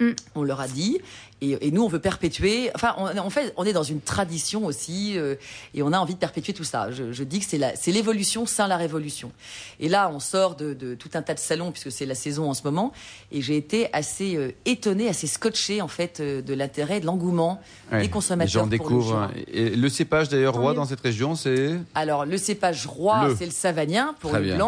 Mm. 0.00 0.10
On 0.34 0.42
leur 0.42 0.60
a 0.60 0.66
dit, 0.66 0.98
et, 1.42 1.66
et 1.66 1.70
nous 1.70 1.82
on 1.84 1.88
veut 1.88 1.98
perpétuer. 1.98 2.70
Enfin, 2.74 2.94
on, 2.96 3.16
en 3.18 3.28
fait, 3.30 3.52
on 3.58 3.64
est 3.64 3.72
dans 3.74 3.82
une 3.82 4.00
tradition 4.00 4.64
aussi, 4.64 5.18
euh, 5.18 5.34
et 5.74 5.82
on 5.82 5.92
a 5.92 5.98
envie 5.98 6.14
de 6.14 6.18
perpétuer 6.18 6.54
tout 6.54 6.64
ça. 6.64 6.90
Je, 6.90 7.12
je 7.12 7.22
dis 7.22 7.38
que 7.40 7.44
c'est 7.44 7.58
la- 7.58 7.76
c'est 7.76 7.92
l'évolution 7.92 8.46
sans 8.46 8.66
la 8.66 8.76
révolution. 8.78 9.30
Et 9.78 9.88
là, 9.90 10.10
on 10.12 10.18
sort 10.18 10.56
de, 10.56 10.72
de 10.72 10.94
tout 10.94 11.10
un 11.14 11.20
tas 11.22 11.34
de 11.34 11.38
salons 11.38 11.70
puisque 11.70 11.92
c'est 11.92 12.06
la 12.06 12.14
saison 12.14 12.48
en 12.48 12.54
ce 12.54 12.62
moment, 12.64 12.92
et 13.30 13.42
j'ai 13.42 13.56
été 13.58 13.88
assez 13.92 14.36
euh, 14.36 14.52
étonnée, 14.64 15.08
assez 15.08 15.26
scotchée 15.26 15.82
en 15.82 15.88
fait 15.88 16.20
euh, 16.20 16.40
de 16.40 16.54
l'intérêt, 16.54 17.00
de 17.00 17.06
l'engouement 17.06 17.60
Ouais, 17.92 18.02
des 18.02 18.08
consommateurs. 18.08 18.64
Gens 18.64 18.76
pour 18.76 18.88
le. 18.90 19.00
Jura. 19.00 19.30
Et 19.52 19.70
le 19.70 19.88
cépage 19.88 20.28
d'ailleurs 20.30 20.54
roi 20.54 20.72
dans 20.74 20.84
cette 20.86 21.00
région, 21.00 21.34
c'est. 21.34 21.72
Alors, 21.94 22.24
le 22.24 22.38
cépage 22.38 22.86
roi, 22.86 23.28
c'est 23.36 23.46
le 23.46 23.50
savagnin 23.50 24.14
pour 24.20 24.30
Très 24.30 24.40
le 24.40 24.46
bien. 24.46 24.58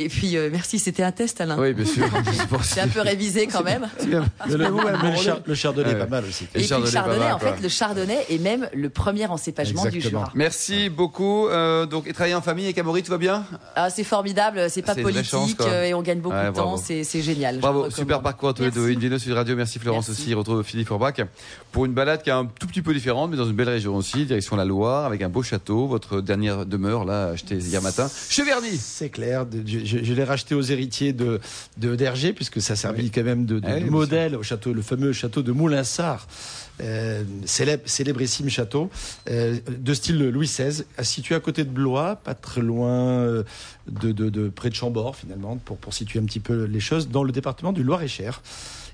Et 0.00 0.08
puis, 0.08 0.36
euh, 0.36 0.48
merci, 0.52 0.78
c'était 0.78 1.02
un 1.02 1.10
test, 1.10 1.40
Alain. 1.40 1.58
Oui, 1.58 1.74
bien 1.74 1.84
sûr. 1.84 2.04
J'ai 2.74 2.80
un 2.80 2.86
peu 2.88 3.00
révisé 3.00 3.48
quand 3.48 3.64
même. 3.64 3.88
Le, 4.08 4.20
mais 4.46 4.56
le 5.10 5.16
char- 5.16 5.40
le 5.44 5.54
chardonnay 5.54 5.88
Ouais, 5.88 5.94
est 5.96 5.98
pas 5.98 6.06
mal 6.06 6.24
aussi. 6.24 6.44
Et 6.44 6.46
Et 6.46 6.48
puis 6.52 6.62
le 6.62 6.66
chardonnay, 6.68 6.90
chardonnay, 6.92 7.18
pas 7.18 7.24
mal, 7.24 7.34
en 7.34 7.38
fait, 7.40 7.60
le 7.62 7.68
chardonnay 7.68 8.18
est 8.30 8.38
même 8.38 8.68
le 8.72 8.90
premier 8.90 9.26
encépagement 9.26 9.82
du 9.86 9.96
Exactement. 9.96 10.20
Jura. 10.20 10.32
Merci 10.36 10.88
beaucoup. 10.88 11.48
Euh, 11.48 11.84
donc, 11.86 12.06
et 12.06 12.12
travailler 12.12 12.36
en 12.36 12.42
famille 12.42 12.66
avec 12.66 12.78
Amaury, 12.78 13.02
tout 13.02 13.10
va 13.10 13.18
bien? 13.18 13.44
Ah, 13.74 13.90
c'est 13.90 14.04
formidable, 14.04 14.70
c'est 14.70 14.82
pas 14.82 14.92
vraie 14.92 15.02
politique 15.02 15.26
chance, 15.30 15.54
euh, 15.62 15.82
et 15.84 15.94
on 15.94 16.02
gagne 16.02 16.20
beaucoup 16.20 16.36
Ouais, 16.36 16.50
de 16.50 16.54
temps, 16.54 16.76
c'est 16.76 17.02
génial. 17.22 17.58
Bravo, 17.58 17.90
super 17.90 18.22
parcours 18.22 18.50
à 18.50 18.52
tous 18.54 18.62
les 18.62 18.70
deux. 18.70 18.86
Vidéo 18.86 19.18
sur 19.18 19.34
Radio. 19.34 19.56
Merci 19.56 19.80
Florence 19.80 20.08
Merci. 20.08 20.22
aussi. 20.22 20.34
Retrouve 20.34 20.62
Philippe 20.62 20.86
Forbach 20.88 21.14
pour 21.72 21.86
une 21.86 21.92
balade 21.92 22.22
qui 22.22 22.30
est 22.30 22.32
un 22.32 22.46
tout 22.46 22.68
petit 22.68 22.82
peu 22.82 22.94
différente, 22.94 23.30
mais 23.32 23.36
dans 23.36 23.46
une 23.46 23.56
belle 23.56 23.68
région 23.68 23.96
aussi, 23.96 24.24
direction 24.26 24.54
la 24.54 24.64
Loire, 24.64 25.06
avec 25.06 25.22
un 25.22 25.28
beau 25.28 25.42
château. 25.42 25.86
Votre 25.88 26.20
dernière 26.20 26.66
demeure, 26.66 27.04
là, 27.04 27.30
achetée 27.30 27.56
hier 27.56 27.82
matin. 27.82 28.08
Cheverny 28.30 28.76
C'est 28.76 29.08
clair. 29.10 29.44
de- 29.44 29.62
je 29.96 30.12
l'ai 30.14 30.24
racheté 30.24 30.54
aux 30.54 30.62
héritiers 30.62 31.12
de 31.12 31.40
de 31.78 31.94
d'Hergé 31.96 32.32
puisque 32.32 32.60
ça 32.60 32.76
servit 32.76 33.10
quand 33.10 33.22
même 33.24 33.46
de, 33.46 33.58
de- 33.58 33.66
Ah 33.66 33.74
oui, 33.74 33.80
de 33.80 33.82
bien 33.84 33.90
modèle 33.92 34.36
au 34.36 34.42
château, 34.42 34.72
le 34.72 34.82
fameux 34.82 35.12
château 35.12 35.42
de 35.42 35.52
Moulinsart, 35.52 36.26
euh, 36.80 37.22
célèbre, 37.44 37.82
célébrissime 37.86 38.48
château 38.48 38.90
euh, 39.30 39.58
de 39.68 39.94
style 39.94 40.18
Louis 40.28 40.46
XVI, 40.46 40.84
situé 41.02 41.34
à 41.34 41.40
côté 41.40 41.64
de 41.64 41.70
Blois, 41.70 42.16
pas 42.16 42.34
très 42.34 42.60
loin 42.60 42.90
euh, 43.20 43.42
de, 43.88 44.12
de- 44.12 44.28
de- 44.28 44.48
près 44.48 44.70
de 44.70 44.74
Chambord 44.74 45.16
finalement, 45.16 45.56
pour 45.56 45.76
pour 45.76 45.94
situer 45.94 46.18
un 46.20 46.24
petit 46.24 46.40
peu 46.40 46.64
les 46.64 46.80
choses, 46.80 47.08
dans 47.08 47.24
le 47.24 47.32
département 47.32 47.72
du 47.72 47.82
Loir-et-Cher. 47.82 48.42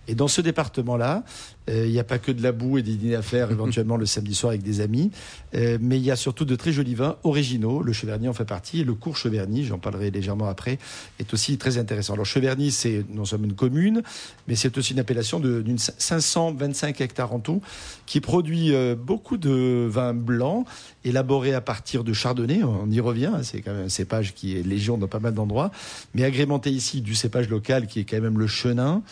Et 0.07 0.15
dans 0.15 0.29
ce 0.29 0.43
département-là, 0.43 1.25
euh, 1.71 1.87
il 1.87 1.93
n'y 1.93 1.99
a 1.99 2.05
pas 2.05 2.19
que 2.19 2.33
de 2.33 2.43
la 2.43 2.53
boue 2.53 2.79
et 2.79 2.83
des 2.83 2.95
dîners 2.95 3.15
à 3.17 3.23
faire 3.23 3.51
éventuellement 3.51 3.97
le 3.97 4.07
samedi 4.07 4.35
soir 4.35 4.51
avec 4.51 4.63
des 4.63 4.81
amis, 4.81 5.11
euh, 5.55 5.79
mais 5.81 5.99
il 5.99 6.05
y 6.05 6.11
a 6.11 6.17
surtout 6.17 6.45
de 6.45 6.57
très 6.57 6.73
jolis 6.73 6.95
vins 6.95 7.17
originaux. 7.25 7.83
Le 7.83 7.93
Cheverny 7.93 8.29
en 8.29 8.33
fait 8.33 8.45
partie 8.45 8.81
et 8.81 8.85
le 8.85 8.95
cours 8.95 9.17
Cheverny, 9.17 9.65
j'en 9.65 9.79
parlerai 9.79 10.11
légèrement 10.11 10.49
après, 10.49 10.79
est 11.19 11.33
aussi 11.33 11.59
très 11.59 11.79
intéressant. 11.79 12.15
Alors 12.15 12.27
Cheverny, 12.27 12.71
c'est 12.71 13.05
non 13.11 13.25
seulement 13.25 13.47
une 13.47 13.55
commune, 13.55 14.03
mais 14.49 14.55
c'est 14.55 14.77
aussi 14.79 14.93
une 14.93 14.99
appellation 14.99 15.41
d'une 15.41 15.79
525 15.79 17.01
hectares 17.01 17.33
en 17.33 17.41
tout, 17.41 17.63
qui 18.07 18.21
produit 18.21 18.75
euh, 18.75 18.95
beaucoup 18.95 19.37
de 19.37 19.87
vins 19.89 20.15
blancs 20.15 20.67
élaborés 21.05 21.55
à 21.55 21.61
partir 21.61 22.05
de 22.05 22.13
chardonnay. 22.13 22.63
On 22.63 22.91
y 22.91 23.01
revient, 23.01 23.31
hein, 23.35 23.43
c'est 23.43 23.61
quand 23.61 23.73
même 23.73 23.87
un 23.87 23.89
cépage 23.89 24.35
qui 24.35 24.59
est 24.59 24.63
légion 24.63 24.99
dans 24.99 25.09
pas 25.09 25.21
mal 25.21 25.35
d'endroits, 25.35 25.71
mais 26.15 26.25
agrémenté 26.25 26.71
ici 26.71 27.01
du 27.01 27.15
cépage 27.15 27.49
local 27.49 27.87
qui 27.87 28.01
est 28.01 28.05
quand 28.05 28.21
même 28.21 28.39
le 28.39 28.47
chenin 28.47 29.03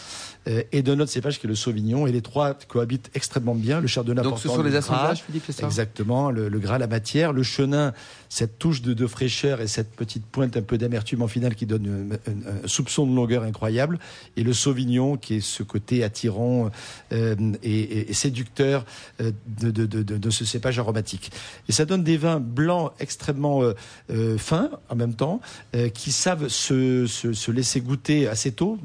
euh, 0.48 0.62
et 0.72 0.82
d'un 0.82 0.98
autre 1.00 1.10
cépage 1.10 1.38
qui 1.38 1.46
est 1.46 1.48
le 1.48 1.54
sauvignon. 1.54 2.06
Et 2.06 2.12
les 2.12 2.22
trois 2.22 2.41
trois 2.50 2.54
cohabitent 2.68 3.10
extrêmement 3.14 3.54
bien. 3.54 3.80
Le 3.80 3.86
chardonnay 3.86 4.22
Donc 4.22 4.38
ce 4.38 4.48
sont 4.48 4.56
le 4.58 4.64
les 4.64 4.70
gras, 4.70 4.78
assemblages, 4.78 5.22
Philippe, 5.22 5.44
c'est 5.46 5.52
ça? 5.52 5.66
Exactement, 5.66 6.30
le, 6.30 6.48
le 6.48 6.58
gras, 6.58 6.78
la 6.78 6.86
matière, 6.86 7.32
le 7.32 7.42
chenin, 7.42 7.92
cette 8.28 8.58
touche 8.58 8.82
de, 8.82 8.94
de 8.94 9.06
fraîcheur 9.06 9.60
et 9.60 9.66
cette 9.66 9.90
petite 9.94 10.24
pointe 10.26 10.56
un 10.56 10.62
peu 10.62 10.78
d'amertume 10.78 11.22
en 11.22 11.28
finale 11.28 11.54
qui 11.54 11.66
donne 11.66 12.18
un, 12.26 12.30
un- 12.30 12.66
soupçon 12.68 13.06
de 13.06 13.14
longueur 13.14 13.42
incroyable, 13.42 13.98
et 14.36 14.42
le 14.42 14.52
sauvignon 14.52 15.16
qui 15.16 15.36
est 15.36 15.40
ce 15.40 15.62
côté 15.62 16.02
attirant 16.04 16.70
euh, 17.12 17.34
et, 17.62 17.80
et- 17.80 18.10
et 18.10 18.14
séducteur 18.14 18.84
euh, 19.20 19.30
de, 19.60 20.30
ce 20.30 20.44
cépage 20.44 20.78
aromatique. 20.78 21.30
Et 21.68 21.72
ça 21.72 21.84
donne 21.84 22.02
des 22.04 22.16
vins 22.16 22.40
blancs 22.40 22.92
extrêmement 23.00 23.62
euh, 23.62 23.74
euh, 24.10 24.38
fins 24.38 24.70
en 24.88 24.94
même 24.96 25.14
temps, 25.14 25.40
euh, 25.74 25.88
qui 25.88 26.12
savent 26.12 26.48
se, 26.48 27.06
se- 27.06 27.32
se 27.32 27.50
laisser 27.50 27.80
goûter 27.80 28.28
assez 28.28 28.52
tôt, 28.52 28.78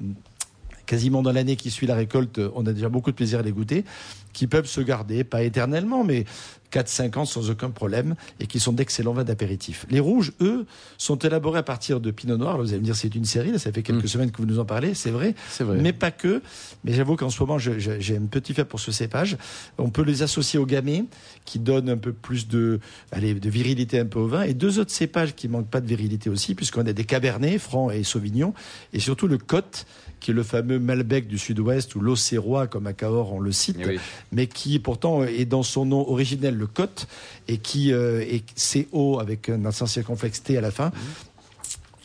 quasiment 0.87 1.21
dans 1.21 1.31
l'année 1.31 1.55
qui 1.55 1.69
suit 1.69 1.85
la 1.85 1.95
récolte, 1.95 2.41
on 2.55 2.65
a 2.65 2.73
déjà 2.73 2.89
beaucoup 2.89 3.11
de 3.11 3.15
plaisir 3.15 3.39
à 3.39 3.41
les 3.43 3.51
goûter, 3.51 3.85
qui 4.33 4.47
peuvent 4.47 4.67
se 4.67 4.81
garder, 4.81 5.23
pas 5.23 5.43
éternellement, 5.43 6.03
mais 6.03 6.25
4-5 6.71 7.17
ans 7.19 7.25
sans 7.25 7.49
aucun 7.49 7.69
problème, 7.69 8.15
et 8.39 8.45
qui 8.45 8.59
sont 8.59 8.73
d'excellents 8.73 9.13
vins 9.13 9.23
d'apéritif. 9.23 9.85
Les 9.89 9.99
rouges, 9.99 10.33
eux, 10.41 10.65
sont 10.97 11.17
élaborés 11.17 11.59
à 11.59 11.63
partir 11.63 11.99
de 11.99 12.11
Pinot 12.11 12.37
Noir. 12.37 12.57
Vous 12.57 12.69
allez 12.69 12.79
me 12.79 12.85
dire, 12.85 12.95
c'est 12.95 13.15
une 13.15 13.25
série, 13.25 13.51
là, 13.51 13.57
ça 13.59 13.71
fait 13.71 13.83
quelques 13.83 14.03
Mm. 14.03 14.07
semaines 14.07 14.31
que 14.31 14.37
vous 14.37 14.45
nous 14.47 14.59
en 14.59 14.65
parlez, 14.65 14.93
c'est 14.93 15.09
vrai. 15.09 15.33
C'est 15.49 15.63
vrai. 15.63 15.77
Mais 15.81 15.93
pas 15.93 16.11
que. 16.11 16.41
Mais 16.83 16.93
j'avoue 16.93 17.15
qu'en 17.15 17.29
ce 17.29 17.41
moment, 17.41 17.57
j'ai 17.57 18.17
un 18.17 18.25
petit 18.25 18.53
fait 18.53 18.65
pour 18.65 18.79
ce 18.79 18.91
cépage. 18.91 19.37
On 19.77 19.89
peut 19.89 20.03
les 20.03 20.23
associer 20.23 20.59
au 20.59 20.65
gamay, 20.65 21.05
qui 21.45 21.57
donne 21.59 21.89
un 21.89 21.97
peu 21.97 22.13
plus 22.13 22.47
de, 22.47 22.79
allez, 23.11 23.33
de 23.33 23.49
virilité 23.49 23.99
un 23.99 24.05
peu 24.05 24.19
au 24.19 24.27
vin. 24.27 24.43
Et 24.43 24.53
deux 24.53 24.77
autres 24.77 24.91
cépages 24.91 25.35
qui 25.35 25.47
manquent 25.47 25.69
pas 25.69 25.81
de 25.81 25.87
virilité 25.87 26.29
aussi, 26.29 26.53
puisqu'on 26.53 26.85
a 26.85 26.93
des 26.93 27.05
cabernets, 27.05 27.57
francs 27.57 27.91
et 27.93 28.03
sauvignon. 28.03 28.53
Et 28.93 28.99
surtout 28.99 29.27
le 29.27 29.37
côte, 29.37 29.85
qui 30.19 30.31
est 30.31 30.33
le 30.33 30.43
fameux 30.43 30.79
Malbec 30.79 31.27
du 31.27 31.37
sud-ouest, 31.37 31.95
ou 31.95 31.99
l'Auxerrois, 31.99 32.67
comme 32.67 32.87
à 32.87 32.93
Cahors 32.93 33.33
on 33.33 33.39
le 33.39 33.51
cite 33.51 33.77
Eh 33.79 33.85
oui. 33.85 33.99
mais 34.31 34.47
qui 34.47 34.79
pourtant 34.79 35.23
est 35.23 35.45
dans 35.45 35.63
son 35.63 35.85
nom 35.85 36.09
originel 36.09 36.55
le 36.55 36.67
Côte 36.67 37.07
et 37.47 37.57
qui 37.57 37.93
euh, 37.93 38.21
est 38.21 38.43
CO 38.91 39.19
avec 39.19 39.49
un 39.49 39.65
accent 39.65 39.85
circonflexe 39.85 40.43
T 40.43 40.57
à 40.57 40.61
la 40.61 40.71
fin. 40.71 40.91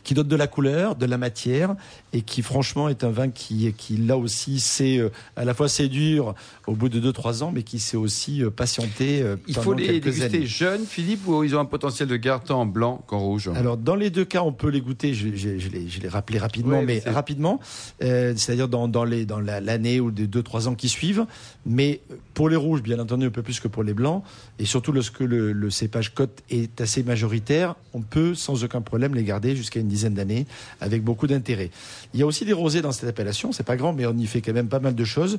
Qui 0.04 0.14
donne 0.14 0.26
de 0.28 0.36
la 0.36 0.48
couleur, 0.48 0.96
de 0.96 1.06
la 1.06 1.16
matière, 1.16 1.76
et 2.12 2.22
qui 2.22 2.42
franchement 2.42 2.88
est 2.88 3.04
un 3.04 3.10
vin 3.10 3.28
qui, 3.30 3.72
qui 3.76 3.96
là 3.96 4.16
aussi 4.16 4.58
sait 4.58 4.98
euh, 4.98 5.10
à 5.36 5.44
la 5.44 5.54
fois 5.54 5.68
séduire 5.68 6.34
au 6.66 6.74
bout 6.74 6.88
de 6.88 7.00
2-3 7.12 7.44
ans, 7.44 7.52
mais 7.54 7.62
qui 7.62 7.78
sait 7.78 7.96
aussi 7.96 8.42
euh, 8.42 8.50
patienter. 8.50 9.22
euh, 9.22 9.36
Il 9.46 9.54
faut 9.54 9.74
les 9.74 10.00
déguster 10.00 10.24
années. 10.24 10.46
jeunes, 10.46 10.84
Philippe, 10.86 11.26
ou 11.28 11.44
ils 11.44 11.54
ont 11.54 11.60
un 11.60 11.64
potentiel 11.64 12.08
de 12.08 12.16
garde 12.16 12.44
tant 12.44 12.60
en 12.62 12.66
blanc 12.66 13.02
qu'en 13.06 13.20
rouge 13.20 13.48
Alors, 13.54 13.76
dans 13.76 13.94
les 13.94 14.10
deux 14.10 14.24
cas, 14.24 14.42
on 14.42 14.52
peut 14.52 14.68
les 14.70 14.80
goûter. 14.80 15.14
Je, 15.14 15.28
je, 15.36 15.58
je 15.58 15.68
l'ai, 15.68 15.88
je 15.88 16.00
l'ai 16.00 16.08
rappelé 16.08 16.38
rapidement, 16.38 16.78
Ouais, 16.78 16.84
mais 16.84 17.00
c'est- 17.00 17.10
rapidement, 17.10 17.60
euh, 18.02 18.34
c'est-à-dire 18.36 18.68
dans, 18.68 18.88
dans, 18.88 19.04
les, 19.04 19.24
dans 19.24 19.38
la- 19.40 19.60
l'année 19.60 20.00
ou 20.00 20.10
des 20.10 20.26
deux, 20.26 20.42
trois 20.42 20.66
ans 20.68 20.74
qui 20.74 20.88
suivent. 20.88 21.26
Mais 21.64 22.00
pour 22.34 22.48
les 22.48 22.56
rouges, 22.56 22.82
bien 22.82 22.98
entendu, 22.98 23.26
un 23.26 23.30
peu 23.30 23.42
plus 23.42 23.60
que 23.60 23.68
pour 23.68 23.84
les 23.84 23.94
blancs. 23.94 24.24
Et 24.58 24.64
surtout, 24.64 24.90
lorsque 24.90 25.20
le, 25.20 25.52
le 25.52 25.70
cépage 25.70 26.12
côte 26.12 26.42
est 26.50 26.80
assez 26.80 27.02
majoritaire, 27.04 27.76
on 27.94 28.00
peut 28.00 28.34
sans 28.34 28.64
aucun 28.64 28.80
problème 28.80 29.14
les 29.14 29.22
garder 29.24 29.54
jusqu'à 29.54 29.78
une 29.80 29.91
dizaine 29.92 30.14
d'années 30.14 30.46
avec 30.80 31.02
beaucoup 31.04 31.26
d'intérêt. 31.26 31.70
Il 32.14 32.20
y 32.20 32.22
a 32.22 32.26
aussi 32.26 32.44
des 32.44 32.52
rosés 32.52 32.82
dans 32.82 32.92
cette 32.92 33.08
appellation. 33.08 33.52
C'est 33.52 33.62
pas 33.62 33.76
grand, 33.76 33.92
mais 33.92 34.06
on 34.06 34.16
y 34.16 34.26
fait 34.26 34.40
quand 34.40 34.52
même 34.52 34.68
pas 34.68 34.80
mal 34.80 34.94
de 34.94 35.04
choses. 35.04 35.38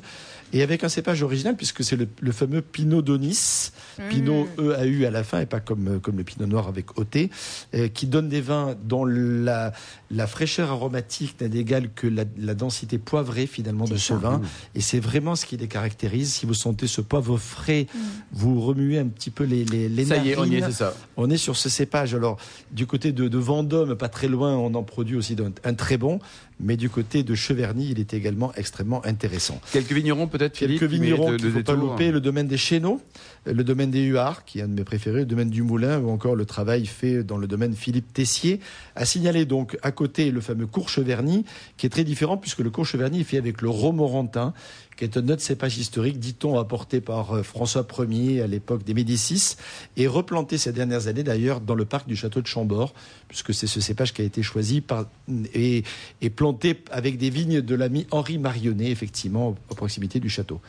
Et 0.52 0.62
avec 0.62 0.84
un 0.84 0.88
cépage 0.88 1.22
original, 1.22 1.56
puisque 1.56 1.82
c'est 1.82 1.96
le, 1.96 2.08
le 2.20 2.32
fameux 2.32 2.62
Pinot 2.62 3.02
d'Onis, 3.02 3.70
Pinot 4.10 4.48
EAU 4.58 5.06
à 5.06 5.10
la 5.10 5.24
fin, 5.24 5.40
et 5.40 5.46
pas 5.46 5.60
comme, 5.60 6.00
comme 6.00 6.16
le 6.16 6.24
Pinot 6.24 6.46
Noir 6.46 6.68
avec 6.68 6.98
OT, 6.98 7.28
euh, 7.74 7.88
qui 7.88 8.06
donne 8.06 8.28
des 8.28 8.40
vins 8.40 8.76
dont 8.84 9.04
la, 9.04 9.72
la 10.10 10.26
fraîcheur 10.26 10.70
aromatique 10.70 11.40
n'a 11.40 11.48
d'égal 11.48 11.90
que 11.94 12.06
la, 12.06 12.24
la 12.38 12.54
densité 12.54 12.98
poivrée 12.98 13.46
finalement 13.46 13.86
de 13.86 13.96
ce 13.96 14.14
vin. 14.14 14.40
Et 14.74 14.80
c'est 14.80 15.00
vraiment 15.00 15.34
ce 15.36 15.46
qui 15.46 15.56
les 15.56 15.68
caractérise. 15.68 16.32
Si 16.32 16.46
vous 16.46 16.54
sentez 16.54 16.86
ce 16.86 17.00
poivre 17.00 17.36
frais, 17.38 17.86
vous 18.32 18.60
remuez 18.60 18.98
un 18.98 19.06
petit 19.06 19.30
peu 19.30 19.44
les, 19.44 19.64
les, 19.64 19.88
les 19.88 20.04
Ça 20.04 20.18
y 20.18 20.30
est, 20.30 20.38
on 20.38 20.44
y 20.44 20.56
est, 20.56 20.62
c'est 20.62 20.72
ça. 20.72 20.94
On 21.16 21.30
est 21.30 21.36
sur 21.36 21.56
ce 21.56 21.68
cépage. 21.68 22.14
Alors, 22.14 22.38
du 22.70 22.86
côté 22.86 23.12
de, 23.12 23.28
de 23.28 23.38
Vendôme, 23.38 23.94
pas 23.96 24.08
très 24.08 24.28
loin, 24.28 24.43
on 24.50 24.74
en 24.74 24.82
produit 24.82 25.16
aussi 25.16 25.36
un 25.64 25.74
très 25.74 25.96
bon. 25.96 26.18
Mais 26.60 26.76
du 26.76 26.88
côté 26.88 27.22
de 27.22 27.34
Cheverny, 27.34 27.90
il 27.90 27.98
est 27.98 28.14
également 28.14 28.52
extrêmement 28.54 29.04
intéressant. 29.04 29.60
Quelques 29.72 29.92
vignerons 29.92 30.28
peut-être, 30.28 30.56
Philippe 30.56 30.80
Quelques 30.80 30.90
vignerons 30.90 31.36
qu'il 31.36 31.46
ne 31.46 31.50
faut 31.50 31.62
pas 31.62 31.74
louper, 31.74 32.10
le 32.10 32.20
domaine 32.20 32.46
des 32.46 32.56
Chéneaux, 32.56 33.00
le 33.46 33.64
domaine 33.64 33.90
des 33.90 34.02
Huards, 34.02 34.44
qui 34.44 34.60
est 34.60 34.62
un 34.62 34.68
de 34.68 34.74
mes 34.74 34.84
préférés, 34.84 35.20
le 35.20 35.26
domaine 35.26 35.50
du 35.50 35.62
Moulin, 35.62 35.98
ou 35.98 36.10
encore 36.10 36.36
le 36.36 36.46
travail 36.46 36.86
fait 36.86 37.24
dans 37.24 37.36
le 37.36 37.46
domaine 37.46 37.74
Philippe 37.74 38.12
Tessier. 38.12 38.60
À 38.94 39.04
signaler 39.04 39.44
donc 39.44 39.76
à 39.82 39.90
côté 39.90 40.30
le 40.30 40.40
fameux 40.40 40.66
Courcheverny, 40.66 41.44
qui 41.76 41.86
est 41.86 41.90
très 41.90 42.04
différent 42.04 42.36
puisque 42.36 42.60
le 42.60 42.70
Courcheverny 42.70 43.20
est 43.20 43.24
fait 43.24 43.38
avec 43.38 43.60
le 43.60 43.68
Romorantin, 43.68 44.54
qui 44.96 45.04
est 45.04 45.16
un 45.16 45.28
autre 45.28 45.42
cépage 45.42 45.76
historique, 45.76 46.18
dit-on, 46.20 46.58
apporté 46.58 47.00
par 47.00 47.32
euh, 47.32 47.42
François 47.42 47.84
Ier 48.08 48.42
à 48.42 48.46
l'époque 48.46 48.84
des 48.84 48.94
Médicis, 48.94 49.56
et 49.96 50.06
replanté 50.06 50.56
ces 50.56 50.72
dernières 50.72 51.08
années 51.08 51.24
d'ailleurs 51.24 51.60
dans 51.60 51.74
le 51.74 51.84
parc 51.84 52.06
du 52.06 52.14
château 52.14 52.40
de 52.40 52.46
Chambord, 52.46 52.94
puisque 53.28 53.52
c'est 53.52 53.66
ce 53.66 53.80
cépage 53.80 54.12
qui 54.12 54.22
a 54.22 54.24
été 54.24 54.42
choisi 54.42 54.80
par, 54.80 55.06
et, 55.52 55.82
et 56.20 56.30
planté 56.30 56.43
avec 56.90 57.16
des 57.18 57.30
vignes 57.30 57.60
de 57.60 57.74
l'ami 57.74 58.06
Henri 58.10 58.38
Marionnet, 58.38 58.90
effectivement, 58.90 59.54
à 59.70 59.74
proximité 59.74 60.20
du 60.20 60.28
château. 60.28 60.60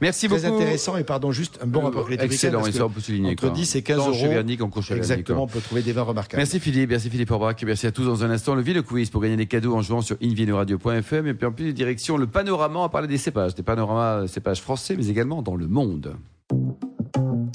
Merci 0.00 0.28
Très 0.28 0.36
beaucoup. 0.40 0.54
intéressant 0.54 0.96
et 0.96 1.04
pardon, 1.04 1.32
juste 1.32 1.58
un 1.62 1.66
bon 1.66 1.80
Euh, 1.80 1.84
rapport 1.84 2.10
Excellent, 2.10 2.64
et 2.66 2.72
ça 2.72 2.86
on 2.86 2.90
peut 2.90 3.00
souligner. 3.00 3.32
entre 3.32 3.48
quoi. 3.48 3.50
10 3.50 3.76
et 3.76 3.82
15 3.82 3.96
Tant 3.98 4.08
euros. 4.10 4.94
Exactement, 4.94 5.42
on 5.44 5.46
peut 5.46 5.60
trouver 5.60 5.82
des 5.82 5.92
vins 5.92 6.02
remarquables. 6.02 6.38
Merci 6.38 6.60
Philippe, 6.60 6.90
merci 6.90 7.10
Philippe 7.10 7.30
Aubrac, 7.30 7.62
merci 7.64 7.86
à 7.86 7.90
tous 7.92 8.04
dans 8.04 8.24
un 8.24 8.30
instant. 8.30 8.54
Le 8.54 8.62
Ville 8.62 8.82
Quiz 8.82 9.10
pour 9.10 9.20
gagner 9.20 9.36
des 9.36 9.46
cadeaux 9.46 9.74
en 9.74 9.82
jouant 9.82 10.00
sur 10.02 10.16
invinoradio.fm 10.22 11.26
et 11.26 11.34
puis 11.34 11.46
en 11.46 11.52
plus 11.52 11.72
direction 11.72 12.16
le 12.16 12.26
panorama, 12.26 12.80
on 12.80 12.88
parler 12.88 13.08
des 13.08 13.18
cépages, 13.18 13.54
des 13.54 13.62
panoramas 13.62 14.26
cépages 14.28 14.60
français 14.60 14.94
mais 14.96 15.08
également 15.08 15.42
dans 15.42 15.56
le 15.56 15.66
monde. 15.66 16.14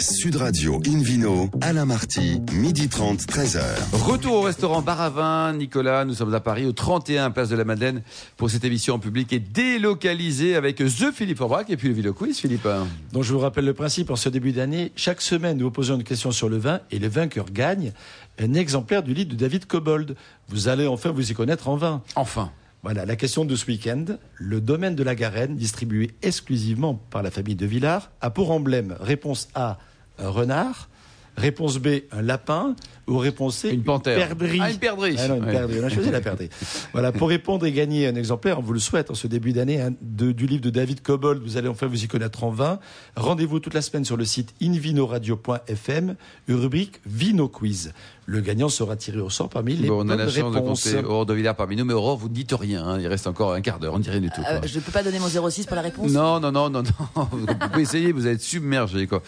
Sud 0.04 0.36
Radio 0.36 0.82
Invino, 0.86 1.50
Alain 1.62 1.86
Marty, 1.86 2.42
midi 2.52 2.90
30, 2.90 3.22
13h. 3.22 3.62
Retour 3.94 4.34
au 4.34 4.42
restaurant 4.42 4.82
Baravin, 4.82 5.54
Nicolas, 5.54 6.04
nous 6.04 6.14
sommes 6.14 6.34
à 6.34 6.42
Paris 6.42 6.66
au 6.66 6.74
31 6.74 7.32
place 7.32 7.48
de 7.48 7.56
la 7.56 7.64
Madeleine 7.64 8.02
pour 8.36 8.50
cette 8.50 8.66
émission 8.66 8.96
en 8.96 9.00
public 9.00 9.32
et 9.32 9.40
délocalisée 9.40 10.58
avec 10.58 10.76
The 10.76 11.14
Philippe 11.14 11.40
Aubrac 11.40 11.70
et 11.70 11.78
puis 11.78 11.88
le 11.88 11.94
Ville 11.94 12.12
Quiz 12.12 12.38
Philippe. 12.38 12.68
Donc 13.14 13.24
je 13.24 13.32
vous 13.32 13.40
rappelle 13.40 13.64
le 13.64 13.74
principe 13.74 14.10
en 14.10 14.18
ce 14.18 14.28
début 14.28 14.52
d'année. 14.52 14.92
Chaque 14.98 15.22
semaine, 15.22 15.58
nous 15.58 15.68
vous 15.68 15.72
posons 15.72 15.96
une 15.96 16.04
question 16.04 16.32
sur 16.32 16.50
le 16.50 16.58
vin 16.58 16.82
et 16.92 17.00
le 17.00 17.08
vainqueur 17.08 17.46
gagne 17.50 17.94
un 18.40 18.56
exemplaire 18.56 19.04
du 19.04 19.14
livre 19.14 19.30
de 19.30 19.36
David 19.36 19.68
Cobold. 19.68 20.18
Vous 20.50 20.68
allez 20.68 20.86
enfin 20.86 21.12
vous 21.12 21.32
y 21.32 21.34
connaître 21.34 21.70
en 21.70 21.78
vin. 21.78 22.02
Enfin. 22.18 22.52
Voilà, 22.84 23.06
la 23.06 23.16
question 23.16 23.46
de 23.46 23.56
ce 23.56 23.66
week-end. 23.68 24.04
Le 24.36 24.60
domaine 24.60 24.96
de 24.96 25.04
la 25.04 25.16
Garenne, 25.16 25.56
distribué 25.56 26.12
exclusivement 26.22 26.96
par 27.10 27.24
la 27.24 27.32
famille 27.32 27.56
de 27.56 27.66
Villars, 27.66 28.12
a 28.20 28.30
pour 28.30 28.52
emblème 28.52 28.98
réponse 29.00 29.48
A, 29.56 29.78
renard, 30.18 30.90
réponse 31.38 31.78
B, 31.78 32.04
un 32.12 32.22
lapin, 32.22 32.76
ou 33.08 33.18
réponse 33.18 33.58
C, 33.58 33.70
Une 33.70 33.84
panthère. 33.84 34.18
perdrix. 34.28 34.60
Ah, 34.62 34.72
une 34.72 34.78
perdrix. 34.78 35.16
Ah 35.20 35.28
non, 35.28 35.36
une 35.38 35.46
Ouais. 35.46 35.52
perdrix. 35.52 35.80
On 35.82 35.86
a 35.86 35.90
choisi 35.90 36.10
la 36.12 36.22
perdrix. 36.22 36.50
Voilà, 36.94 37.12
pour 37.12 37.30
répondre 37.30 37.66
et 37.66 37.72
gagner 37.72 38.08
un 38.08 38.16
exemplaire, 38.16 38.60
on 38.60 38.62
vous 38.62 38.74
le 38.74 38.80
souhaite 38.80 39.12
en 39.12 39.16
ce 39.16 39.28
début 39.28 39.52
d'année, 39.54 39.82
hein, 39.82 39.92
de- 40.02 40.32
du 40.32 40.46
livre 40.48 40.62
de 40.64 40.70
David 40.70 41.02
Cobold, 41.02 41.42
vous 41.44 41.58
allez 41.58 41.68
enfin 41.68 41.88
vous 41.88 42.04
y 42.04 42.08
connaître 42.08 42.44
en 42.44 42.50
vin. 42.52 42.80
Rendez-vous 43.16 43.60
toute 43.60 43.74
la 43.74 43.82
semaine 43.82 44.06
sur 44.06 44.16
le 44.18 44.26
site 44.26 44.54
invinoradio.fm, 44.62 46.16
rubrique 46.48 47.02
Vino 47.06 47.48
Quiz. 47.48 47.94
Le 48.26 48.40
gagnant 48.40 48.70
sera 48.70 48.96
tiré 48.96 49.20
au 49.20 49.30
sort 49.30 49.50
parmi 49.50 49.76
les 49.76 49.90
Bon, 49.90 49.98
on 49.98 50.02
a 50.02 50.16
bonnes 50.16 50.18
la 50.20 50.26
chance 50.30 50.54
réponses. 50.56 50.86
de 50.88 50.92
compter 50.96 51.06
Aurore 51.08 51.26
de 51.26 51.34
Villars 51.34 51.56
parmi 51.58 51.76
nous, 51.76 51.84
mais 51.84 51.92
Aurore, 51.94 52.16
vous 52.18 52.30
ne 52.30 52.34
dites 52.34 52.54
rien. 52.58 52.86
hein. 52.88 52.98
Il 52.98 53.08
reste 53.08 53.28
encore 53.28 53.52
un 53.54 53.60
quart 53.60 53.80
d'heure, 53.80 53.94
on 53.96 53.98
ne 53.98 54.04
dit 54.04 54.10
rien 54.10 54.22
du 54.22 54.30
tout. 54.30 54.40
Euh, 54.50 54.62
je 54.66 54.76
ne 54.78 54.82
peux 54.82 54.94
pas 54.94 55.04
donner 55.04 55.20
mon 55.20 55.28
06 55.28 55.66
pour 55.66 55.76
la 55.76 55.82
réponse? 55.82 56.10
Non, 56.10 56.40
non, 56.40 56.50
non, 56.54 56.70
non, 56.70 56.84
non. 56.84 57.28
Vous 57.32 57.46
pouvez 57.46 57.82
essayer, 57.82 58.14
vous 58.14 58.26
allez 58.26 58.36
être 58.36 58.42
submergé. 58.42 59.08
Quoi. 59.08 59.22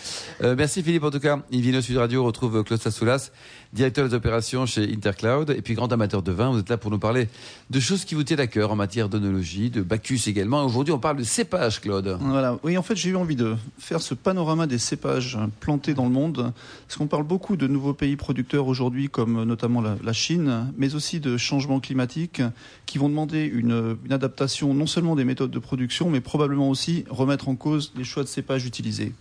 Euh, 0.43 0.55
merci 0.57 0.81
Philippe 0.81 1.03
en 1.03 1.11
tout 1.11 1.19
cas. 1.19 1.39
Invino 1.53 1.81
Sud 1.81 1.97
Radio 1.97 2.23
retrouve 2.23 2.63
Claude 2.63 2.81
Sassoulas, 2.81 3.31
directeur 3.75 4.07
des 4.07 4.15
opérations 4.15 4.65
chez 4.65 4.91
Intercloud, 4.91 5.49
et 5.49 5.61
puis 5.61 5.73
grand 5.73 5.91
amateur 5.91 6.23
de 6.23 6.31
vin. 6.31 6.49
Vous 6.49 6.59
êtes 6.59 6.69
là 6.69 6.77
pour 6.77 6.91
nous 6.91 6.97
parler 6.97 7.27
de 7.69 7.79
choses 7.81 8.05
qui 8.05 8.15
vous 8.15 8.23
tiennent 8.23 8.39
à 8.39 8.47
cœur 8.47 8.71
en 8.71 8.75
matière 8.77 9.09
d'onologie, 9.09 9.69
de 9.69 9.81
Bacchus 9.81 10.21
également. 10.27 10.63
Aujourd'hui, 10.65 10.93
on 10.93 10.99
parle 10.99 11.17
de 11.17 11.23
cépage, 11.23 11.81
Claude. 11.81 12.17
Voilà. 12.21 12.57
Oui, 12.63 12.77
en 12.77 12.81
fait, 12.81 12.95
j'ai 12.95 13.09
eu 13.09 13.17
envie 13.17 13.35
de 13.35 13.55
faire 13.77 14.01
ce 14.01 14.13
panorama 14.13 14.65
des 14.65 14.77
cépages 14.77 15.37
plantés 15.59 15.93
dans 15.93 16.05
le 16.05 16.11
monde, 16.11 16.53
parce 16.87 16.97
qu'on 16.97 17.07
parle 17.07 17.25
beaucoup 17.25 17.57
de 17.57 17.67
nouveaux 17.67 17.93
pays 17.93 18.15
producteurs 18.15 18.67
aujourd'hui, 18.67 19.09
comme 19.09 19.43
notamment 19.43 19.81
la, 19.81 19.97
la 20.01 20.13
Chine, 20.13 20.71
mais 20.77 20.95
aussi 20.95 21.19
de 21.19 21.35
changements 21.35 21.81
climatiques 21.81 22.41
qui 22.85 22.97
vont 22.97 23.09
demander 23.09 23.43
une, 23.43 23.97
une 24.05 24.13
adaptation 24.13 24.73
non 24.73 24.87
seulement 24.87 25.17
des 25.17 25.25
méthodes 25.25 25.51
de 25.51 25.59
production, 25.59 26.09
mais 26.09 26.21
probablement 26.21 26.69
aussi 26.69 27.03
remettre 27.09 27.49
en 27.49 27.55
cause 27.55 27.91
les 27.97 28.05
choix 28.05 28.23
de 28.23 28.29
cépages 28.29 28.65
utilisés. 28.65 29.11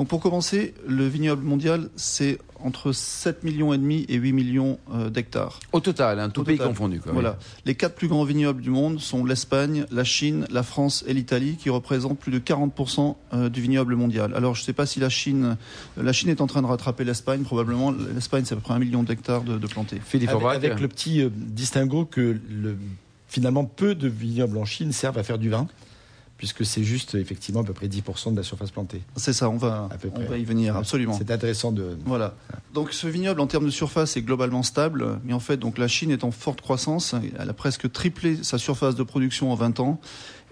Donc 0.00 0.08
pour 0.08 0.20
commencer, 0.20 0.72
le 0.88 1.06
vignoble 1.06 1.44
mondial, 1.44 1.90
c'est 1.94 2.38
entre 2.64 2.90
7 2.90 3.44
millions 3.44 3.74
et 3.74 3.76
demi 3.76 4.06
et 4.08 4.14
8 4.14 4.32
millions 4.32 4.78
euh, 4.94 5.10
d'hectares. 5.10 5.60
Au 5.72 5.80
total, 5.80 6.20
un 6.20 6.30
tout 6.30 6.40
Au 6.40 6.44
pays 6.44 6.56
total. 6.56 6.72
confondu. 6.72 7.00
Quoi, 7.00 7.12
Voilà. 7.12 7.38
Les 7.66 7.74
quatre 7.74 7.96
plus 7.96 8.08
grands 8.08 8.24
vignobles 8.24 8.62
du 8.62 8.70
monde 8.70 8.98
sont 8.98 9.26
l'Espagne, 9.26 9.84
la 9.90 10.02
Chine, 10.02 10.46
la 10.50 10.62
France 10.62 11.04
et 11.06 11.12
l'Italie, 11.12 11.56
qui 11.56 11.68
représentent 11.68 12.18
plus 12.18 12.32
de 12.32 12.38
40% 12.38 13.14
euh, 13.34 13.50
du 13.50 13.60
vignoble 13.60 13.94
mondial. 13.94 14.32
Alors, 14.34 14.54
je 14.54 14.62
ne 14.62 14.64
sais 14.64 14.72
pas 14.72 14.86
si 14.86 15.00
la 15.00 15.10
Chine, 15.10 15.58
euh, 15.98 16.02
la 16.02 16.14
Chine 16.14 16.30
est 16.30 16.40
en 16.40 16.46
train 16.46 16.62
de 16.62 16.66
rattraper 16.66 17.04
l'Espagne. 17.04 17.42
Probablement, 17.42 17.90
l'Espagne, 17.90 18.44
c'est 18.46 18.54
à 18.54 18.56
peu 18.56 18.62
près 18.62 18.72
un 18.72 18.78
million 18.78 19.02
d'hectares 19.02 19.42
de, 19.42 19.58
de 19.58 19.66
plantés. 19.66 20.00
Philippe 20.02 20.30
Avec, 20.30 20.64
avec 20.64 20.80
le 20.80 20.88
petit 20.88 21.28
distinguo 21.30 22.06
que 22.06 22.40
le, 22.48 22.78
finalement 23.28 23.66
peu 23.66 23.94
de 23.94 24.08
vignobles 24.08 24.56
en 24.56 24.64
Chine 24.64 24.92
servent 24.92 25.18
à 25.18 25.22
faire 25.24 25.36
du 25.36 25.50
vin. 25.50 25.68
Puisque 26.40 26.64
c'est 26.64 26.84
juste 26.84 27.16
effectivement 27.16 27.60
à 27.60 27.64
peu 27.64 27.74
près 27.74 27.86
10% 27.86 28.32
de 28.32 28.36
la 28.38 28.42
surface 28.42 28.70
plantée. 28.70 29.02
C'est 29.14 29.34
ça, 29.34 29.50
on 29.50 29.58
va, 29.58 29.90
À 29.90 29.98
peu 29.98 30.08
on 30.08 30.12
près. 30.12 30.24
va 30.24 30.38
y 30.38 30.44
venir, 30.44 30.74
absolument. 30.74 31.12
C'est 31.12 31.30
intéressant 31.30 31.70
de. 31.70 31.98
Voilà. 32.06 32.34
Donc 32.72 32.94
ce 32.94 33.06
vignoble 33.08 33.42
en 33.42 33.46
termes 33.46 33.66
de 33.66 33.70
surface 33.70 34.16
est 34.16 34.22
globalement 34.22 34.62
stable, 34.62 35.20
mais 35.22 35.34
en 35.34 35.38
fait 35.38 35.58
donc 35.58 35.76
la 35.76 35.86
Chine 35.86 36.10
est 36.10 36.24
en 36.24 36.30
forte 36.30 36.62
croissance, 36.62 37.14
elle 37.38 37.50
a 37.50 37.52
presque 37.52 37.92
triplé 37.92 38.38
sa 38.42 38.56
surface 38.56 38.94
de 38.94 39.02
production 39.02 39.52
en 39.52 39.54
20 39.54 39.80
ans 39.80 40.00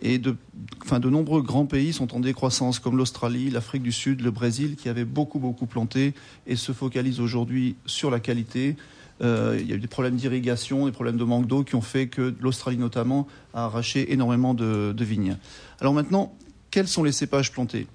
et 0.03 0.19
de 0.19 0.37
enfin 0.85 1.01
de 1.01 1.09
nombreux 1.09 1.41
grands 1.41 1.65
pays 1.65 1.95
sont 1.95 2.15
en 2.15 2.21
décroissance 2.21 2.81
comme 2.81 2.99
l'Australie, 2.99 3.49
l'Afrique 3.49 3.83
du 3.83 3.93
Sud, 3.93 4.21
le 4.21 4.31
Brésil 4.31 4.77
qui 4.77 4.91
avaient 4.91 5.07
beaucoup 5.07 5.39
beaucoup 5.39 5.65
planté 5.65 6.13
et 6.47 6.57
se 6.57 6.73
focalisent 6.73 7.21
aujourd'hui 7.21 7.77
sur 7.87 8.11
la 8.11 8.21
qualité. 8.21 8.77
Euh, 9.21 9.59
il 9.61 9.69
y 9.69 9.73
a 9.73 9.77
eu 9.77 9.81
des 9.81 9.89
problèmes 9.89 10.17
d'irrigation, 10.17 10.87
des 10.87 10.93
problèmes 10.93 11.17
de 11.17 11.25
manque 11.25 11.47
d'eau 11.47 11.65
qui 11.65 11.75
ont 11.75 11.81
fait 11.81 12.09
que 12.09 12.35
l'Australie 12.41 12.79
notamment 12.79 13.27
a 13.55 13.65
arraché 13.65 14.13
énormément 14.13 14.55
de, 14.55 14.95
vignes. 15.05 15.37
Alors 15.81 15.95
maintenant, 15.95 16.35
quels 16.71 16.89
sont 16.89 17.03
les 17.03 17.13
cépages 17.13 17.53
plantés? 17.53 17.87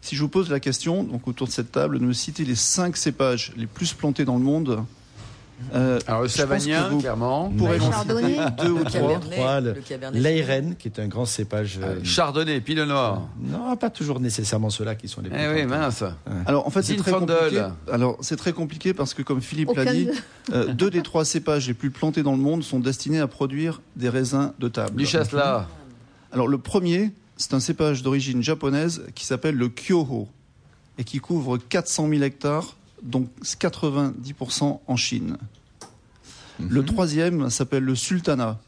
Si 0.00 0.16
je 0.16 0.22
vous 0.22 0.28
pose 0.28 0.50
la 0.50 0.60
question, 0.60 1.08
autour 1.26 1.46
de 1.46 1.52
cette 1.52 1.72
table, 1.72 1.98
de 1.98 2.04
me 2.04 2.12
citer 2.12 2.44
les 2.44 2.54
cinq 2.54 2.96
cépages 2.96 3.52
les 3.56 3.66
plus 3.66 3.94
plantés 3.94 4.24
dans 4.24 4.36
le 4.36 4.44
monde, 4.44 4.84
euh, 5.74 5.98
Alors 6.06 6.22
le 6.22 6.28
Savagnin, 6.28 6.88
vous 6.88 7.00
clairement. 7.00 7.52
Le 7.56 7.78
Chardonnay. 7.78 8.34
citer 8.34 8.44
deux 8.64 8.70
ou 8.70 8.78
Le 8.78 8.84
trois. 8.84 9.20
Trois, 9.20 9.60
le- 9.60 9.72
le 9.72 9.80
Cabernet 9.80 10.22
L'Airen, 10.22 10.74
qui 10.76 10.88
est 10.88 10.98
un 10.98 11.06
grand 11.08 11.24
cépage. 11.24 11.78
euh, 11.82 12.00
Chardonnay, 12.04 12.60
Pinot 12.60 12.84
Noir. 12.86 13.22
non, 13.40 13.76
pas 13.76 13.90
toujours 13.90 14.20
nécessairement 14.20 14.70
ceux-là 14.70 14.94
qui 14.94 15.08
sont 15.08 15.20
les 15.20 15.30
plus. 15.30 15.38
Eh 15.40 15.52
oui, 15.54 15.64
mince. 15.66 16.04
Alors 16.46 16.66
en 16.66 16.70
fait, 16.70 16.82
c'est 16.82 16.96
très 16.96 17.12
compliqué. 17.12 17.66
Alors 17.92 18.18
c'est 18.20 18.36
très 18.36 18.52
compliqué 18.52 18.94
parce 18.94 19.14
que 19.14 19.22
comme 19.22 19.40
Philippe 19.40 19.70
l'a 19.74 19.84
dit, 19.86 20.06
de- 20.06 20.12
euh, 20.54 20.72
deux 20.72 20.90
des 20.90 21.02
trois 21.02 21.24
cépages 21.24 21.66
les 21.68 21.74
plus 21.74 21.90
plantés 21.90 22.22
dans 22.22 22.32
le 22.32 22.38
monde 22.38 22.62
sont 22.62 22.80
destinés 22.80 23.20
à 23.20 23.26
produire 23.26 23.80
des 23.96 24.08
raisins 24.08 24.52
de 24.58 24.68
table. 24.68 24.96
Du 24.96 25.06
chasselas. 25.06 25.66
Alors 26.32 26.48
le 26.48 26.58
premier, 26.58 27.12
c'est 27.36 27.54
un 27.54 27.60
cépage 27.60 28.02
d'origine 28.02 28.42
japonaise 28.42 29.04
qui 29.14 29.24
s'appelle 29.24 29.54
le 29.56 29.68
Kyoho 29.68 30.28
et 30.98 31.04
qui 31.04 31.18
couvre 31.18 31.58
400 31.58 32.08
000 32.08 32.22
hectares, 32.22 32.76
donc 33.04 33.28
90% 33.42 34.80
en 34.86 34.96
Chine. 34.96 35.36
Le 36.58 36.80
Mhm. 36.80 36.86
troisième 36.86 37.50
s'appelle 37.50 37.82
le 37.84 37.94
Sultana. 37.94 38.58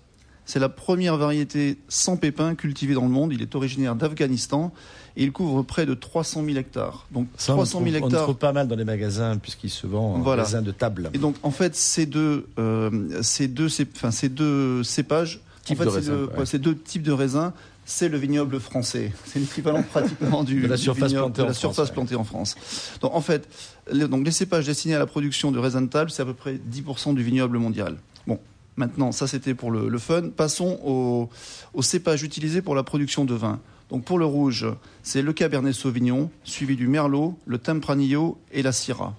C'est 0.45 0.61
la 0.61 0.69
première 0.69 1.17
variété 1.17 1.77
sans 1.89 2.17
pépins 2.17 2.55
cultivée 2.55 2.95
dans 2.95 3.03
le 3.03 3.09
monde. 3.09 3.33
Il 3.33 3.43
est 3.43 3.55
originaire 3.57 3.97
d'Afghanistan 3.97 4.73
et 5.17 5.25
il 5.25 5.33
couvre 5.33 5.63
près 5.65 5.87
de 5.87 5.95
300 5.95 6.45
000 6.45 6.57
hectares. 6.57 7.07
Donc 7.11 7.27
Ça, 7.37 7.53
on, 7.53 7.57
300 7.57 7.79
trouve, 7.81 7.91
000 7.93 7.97
on 7.97 8.07
le 8.07 8.13
hectares. 8.13 8.23
trouve 8.25 8.37
pas 8.37 8.53
mal 8.53 8.69
dans 8.69 8.77
les 8.77 8.85
magasins 8.85 9.37
puisqu'il 9.39 9.71
se 9.71 9.89
vend 9.89 10.15
en 10.15 10.19
Voilà. 10.21 10.45
de 10.45 10.71
table. 10.71 11.11
Et 11.15 11.19
donc 11.19 11.35
en 11.43 11.51
fait 11.51 11.75
ces 11.75 12.07
deux, 12.07 12.47
euh, 12.61 13.21
ces 13.23 13.49
deux, 13.49 13.67
enfin, 13.97 14.13
ces 14.13 14.29
deux 14.29 14.85
cépages, 14.85 15.41
en 15.69 15.75
fait, 15.75 15.85
de 15.85 15.91
c'est 15.91 15.97
raisins, 15.97 16.13
le- 16.13 16.27
ouais. 16.29 16.39
ouais, 16.39 16.47
ces 16.47 16.61
deux 16.61 16.77
types 16.77 17.03
de 17.03 17.13
raisins, 17.13 17.53
c'est 17.89 18.09
le 18.09 18.19
vignoble 18.19 18.59
français. 18.61 19.13
C'est 19.25 19.39
l'équivalent 19.39 19.83
pratiquement 19.91 20.43
du, 20.45 20.61
De 20.61 20.67
la 20.67 20.77
du 20.77 20.83
surface 20.83 21.13
vignoble- 21.13 21.33
plantée 21.33 21.43
de 21.43 21.43
en 21.43 21.47
France, 21.53 21.59
surface 21.59 21.89
ouais. 21.89 21.95
plantée 21.95 22.15
en 22.17 22.25
France. 22.25 22.57
Donc 23.01 23.15
en 23.15 23.21
fait, 23.21 23.49
les, 23.91 24.07
donc 24.09 24.25
les 24.27 24.33
cépages 24.33 24.67
destinés 24.67 24.95
à 24.95 24.99
la 24.99 25.07
production 25.07 25.53
de 25.53 25.59
raisins 25.59 25.83
de 25.83 25.87
table, 25.91 26.11
c'est 26.11 26.21
à 26.23 26.27
peu 26.27 26.35
près 26.35 26.55
10% 26.71 27.15
du 27.15 27.23
vignoble 27.23 27.59
mondial. 27.59 27.97
Bon, 28.27 28.39
maintenant 28.77 29.13
ça 29.13 29.27
c'était 29.29 29.55
pour 29.55 29.71
le, 29.71 29.89
le 29.89 29.99
fun. 29.99 30.31
Passons 30.37 30.79
aux, 30.85 31.31
aux 31.75 31.83
cépages 31.83 32.23
utilisés 32.25 32.61
pour 32.61 32.75
la 32.75 32.83
production 32.83 33.25
de 33.25 33.35
vin. 33.35 33.61
Donc 33.89 34.05
pour 34.05 34.19
le 34.19 34.25
rouge, 34.25 34.67
c'est 35.05 35.23
le 35.23 35.33
Cabernet 35.33 35.73
Sauvignon, 35.73 36.29
suivi 36.43 36.75
du 36.75 36.89
Merlot, 36.89 37.39
le 37.47 37.59
Tempranillo 37.59 38.37
et 38.51 38.63
la 38.65 38.73
Syrah. 38.73 39.15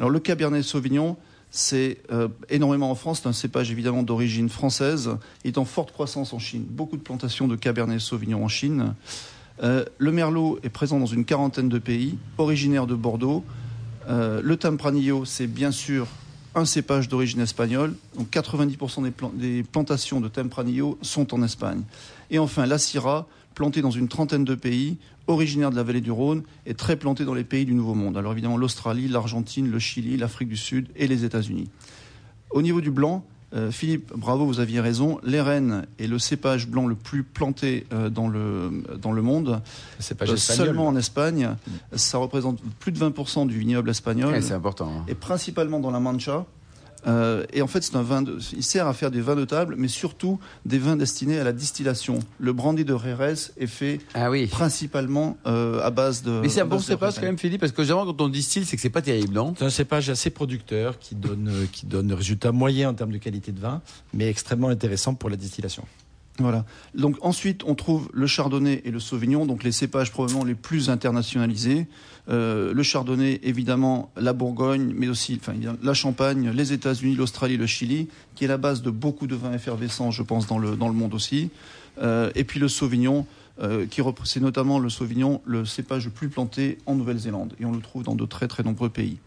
Alors 0.00 0.10
le 0.10 0.18
Cabernet 0.18 0.64
Sauvignon, 0.64 1.16
c'est 1.50 1.98
euh, 2.12 2.28
énormément 2.48 2.90
en 2.90 2.94
France, 2.94 3.20
c'est 3.22 3.28
un 3.28 3.32
cépage 3.32 3.70
évidemment 3.70 4.02
d'origine 4.02 4.48
française, 4.48 5.10
est 5.44 5.58
en 5.58 5.64
forte 5.64 5.92
croissance 5.92 6.32
en 6.32 6.38
Chine. 6.38 6.64
Beaucoup 6.68 6.96
de 6.96 7.02
plantations 7.02 7.48
de 7.48 7.56
Cabernet 7.56 8.00
Sauvignon 8.00 8.44
en 8.44 8.48
Chine. 8.48 8.94
Euh, 9.62 9.84
le 9.98 10.12
Merlot 10.12 10.58
est 10.62 10.68
présent 10.68 10.98
dans 10.98 11.06
une 11.06 11.24
quarantaine 11.24 11.68
de 11.68 11.78
pays, 11.78 12.18
originaire 12.38 12.86
de 12.86 12.94
Bordeaux. 12.94 13.44
Euh, 14.08 14.40
le 14.42 14.56
Tempranillo, 14.56 15.24
c'est 15.24 15.48
bien 15.48 15.72
sûr 15.72 16.06
un 16.54 16.64
cépage 16.64 17.08
d'origine 17.08 17.40
espagnole. 17.40 17.94
Donc 18.16 18.30
90% 18.30 19.02
des, 19.02 19.12
des 19.34 19.62
plantations 19.62 20.20
de 20.20 20.28
Tempranillo 20.28 20.98
sont 21.02 21.34
en 21.34 21.42
Espagne. 21.42 21.82
Et 22.30 22.38
enfin, 22.38 22.64
la 22.64 22.78
Syrah, 22.78 23.26
plantée 23.54 23.82
dans 23.82 23.90
une 23.90 24.08
trentaine 24.08 24.44
de 24.44 24.54
pays, 24.54 24.96
originaire 25.30 25.70
de 25.70 25.76
la 25.76 25.82
vallée 25.82 26.00
du 26.00 26.10
Rhône 26.10 26.42
et 26.66 26.74
très 26.74 26.96
plantée 26.96 27.24
dans 27.24 27.34
les 27.34 27.44
pays 27.44 27.64
du 27.64 27.74
Nouveau 27.74 27.94
Monde. 27.94 28.16
Alors 28.18 28.32
évidemment 28.32 28.56
l'Australie, 28.58 29.08
l'Argentine, 29.08 29.70
le 29.70 29.78
Chili, 29.78 30.16
l'Afrique 30.16 30.48
du 30.48 30.56
Sud 30.56 30.88
et 30.96 31.06
les 31.06 31.24
États-Unis. 31.24 31.68
Au 32.50 32.62
niveau 32.62 32.80
du 32.80 32.90
blanc, 32.90 33.24
euh, 33.52 33.70
Philippe, 33.72 34.12
bravo, 34.14 34.44
vous 34.46 34.60
aviez 34.60 34.80
raison. 34.80 35.18
L'Airaine 35.24 35.86
est 35.98 36.06
le 36.06 36.18
cépage 36.20 36.68
blanc 36.68 36.86
le 36.86 36.94
plus 36.94 37.22
planté 37.24 37.86
euh, 37.92 38.08
dans, 38.08 38.28
le, 38.28 38.70
dans 39.00 39.10
le 39.12 39.22
monde. 39.22 39.60
Le 39.98 40.02
cépage 40.02 40.30
Euh, 40.30 40.36
seulement 40.36 40.86
en 40.86 40.94
Espagne. 40.96 41.56
Ça 41.92 42.18
représente 42.18 42.60
plus 42.78 42.92
de 42.92 42.98
20% 42.98 43.46
du 43.48 43.58
vignoble 43.58 43.90
espagnol. 43.90 44.32
Ouais, 44.32 44.40
c'est 44.40 44.54
important. 44.54 44.90
hein. 45.00 45.04
et 45.08 45.14
principalement 45.14 45.80
dans 45.80 45.90
la 45.90 45.98
Mancha. 46.00 46.44
Euh, 47.06 47.44
et 47.52 47.62
en 47.62 47.66
fait, 47.66 47.82
c'est 47.82 47.96
un 47.96 48.02
vin 48.02 48.22
de, 48.22 48.38
il 48.54 48.62
sert 48.62 48.86
à 48.86 48.92
faire 48.92 49.10
des 49.10 49.20
vins 49.20 49.36
de 49.36 49.44
table, 49.44 49.74
mais 49.78 49.88
surtout 49.88 50.38
des 50.66 50.78
vins 50.78 50.96
destinés 50.96 51.38
à 51.38 51.44
la 51.44 51.52
distillation. 51.52 52.18
Le 52.38 52.52
brandy 52.52 52.84
de 52.84 52.96
Jerez 52.96 53.34
est 53.56 53.66
fait 53.66 54.00
Ah 54.14 54.30
oui. 54.30 54.46
principalement 54.46 55.36
euh, 55.46 55.80
à 55.82 55.90
base 55.90 56.22
de. 56.22 56.30
Mais 56.42 56.48
c'est 56.48 56.60
un 56.60 56.64
à 56.64 56.66
bon 56.66 56.78
cépage 56.78 57.14
quand 57.16 57.22
même, 57.22 57.38
Philippe, 57.38 57.60
parce 57.60 57.72
que 57.72 57.82
généralement 57.82 58.12
quand 58.12 58.24
on 58.24 58.28
distille, 58.28 58.64
c'est 58.64 58.76
que 58.76 58.82
c'est 58.82 58.90
pas 58.90 59.02
terrible, 59.02 59.34
non? 59.34 59.54
C'est 59.58 59.64
un 59.64 59.70
cépage 59.70 60.10
assez 60.10 60.30
producteur 60.30 60.98
qui 60.98 61.14
donne, 61.14 61.48
euh, 61.48 61.66
qui 61.72 61.86
donne 61.86 62.12
résultat 62.12 62.52
moyen 62.52 62.90
en 62.90 62.94
termes 62.94 63.12
de 63.12 63.18
qualité 63.18 63.52
de 63.52 63.60
vin, 63.60 63.80
mais 64.14 64.28
extrêmement 64.28 64.68
intéressant 64.68 65.14
pour 65.14 65.30
la 65.30 65.36
distillation. 65.36 65.84
Voilà. 66.38 66.64
Donc 66.94 67.16
ensuite, 67.20 67.64
on 67.66 67.74
trouve 67.74 68.08
le 68.12 68.26
chardonnay 68.26 68.80
et 68.84 68.90
le 68.90 69.00
sauvignon, 69.00 69.44
donc 69.44 69.62
les 69.62 69.72
cépages 69.72 70.10
probablement 70.10 70.44
les 70.44 70.54
plus 70.54 70.88
internationalisés. 70.88 71.86
Euh, 72.28 72.72
le 72.72 72.82
chardonnay, 72.82 73.40
évidemment, 73.42 74.10
la 74.16 74.32
Bourgogne, 74.32 74.94
mais 74.96 75.08
aussi 75.08 75.38
enfin, 75.40 75.52
la 75.82 75.94
Champagne, 75.94 76.50
les 76.50 76.72
États-Unis, 76.72 77.14
l'Australie, 77.14 77.56
le 77.56 77.66
Chili, 77.66 78.08
qui 78.34 78.44
est 78.44 78.48
la 78.48 78.56
base 78.56 78.82
de 78.82 78.90
beaucoup 78.90 79.26
de 79.26 79.34
vins 79.34 79.52
effervescents, 79.52 80.10
je 80.10 80.22
pense, 80.22 80.46
dans 80.46 80.58
le, 80.58 80.76
dans 80.76 80.88
le 80.88 80.94
monde 80.94 81.14
aussi. 81.14 81.50
Euh, 82.00 82.30
et 82.34 82.44
puis 82.44 82.60
le 82.60 82.68
sauvignon, 82.68 83.26
euh, 83.60 83.86
qui 83.86 84.00
c'est 84.24 84.40
notamment 84.40 84.78
le 84.78 84.88
sauvignon, 84.88 85.42
le 85.44 85.66
cépage 85.66 86.06
le 86.06 86.10
plus 86.10 86.28
planté 86.28 86.78
en 86.86 86.94
Nouvelle-Zélande. 86.94 87.54
Et 87.60 87.66
on 87.66 87.72
le 87.72 87.80
trouve 87.80 88.04
dans 88.04 88.14
de 88.14 88.24
très 88.24 88.48
très 88.48 88.62
nombreux 88.62 88.88
pays. 88.88 89.18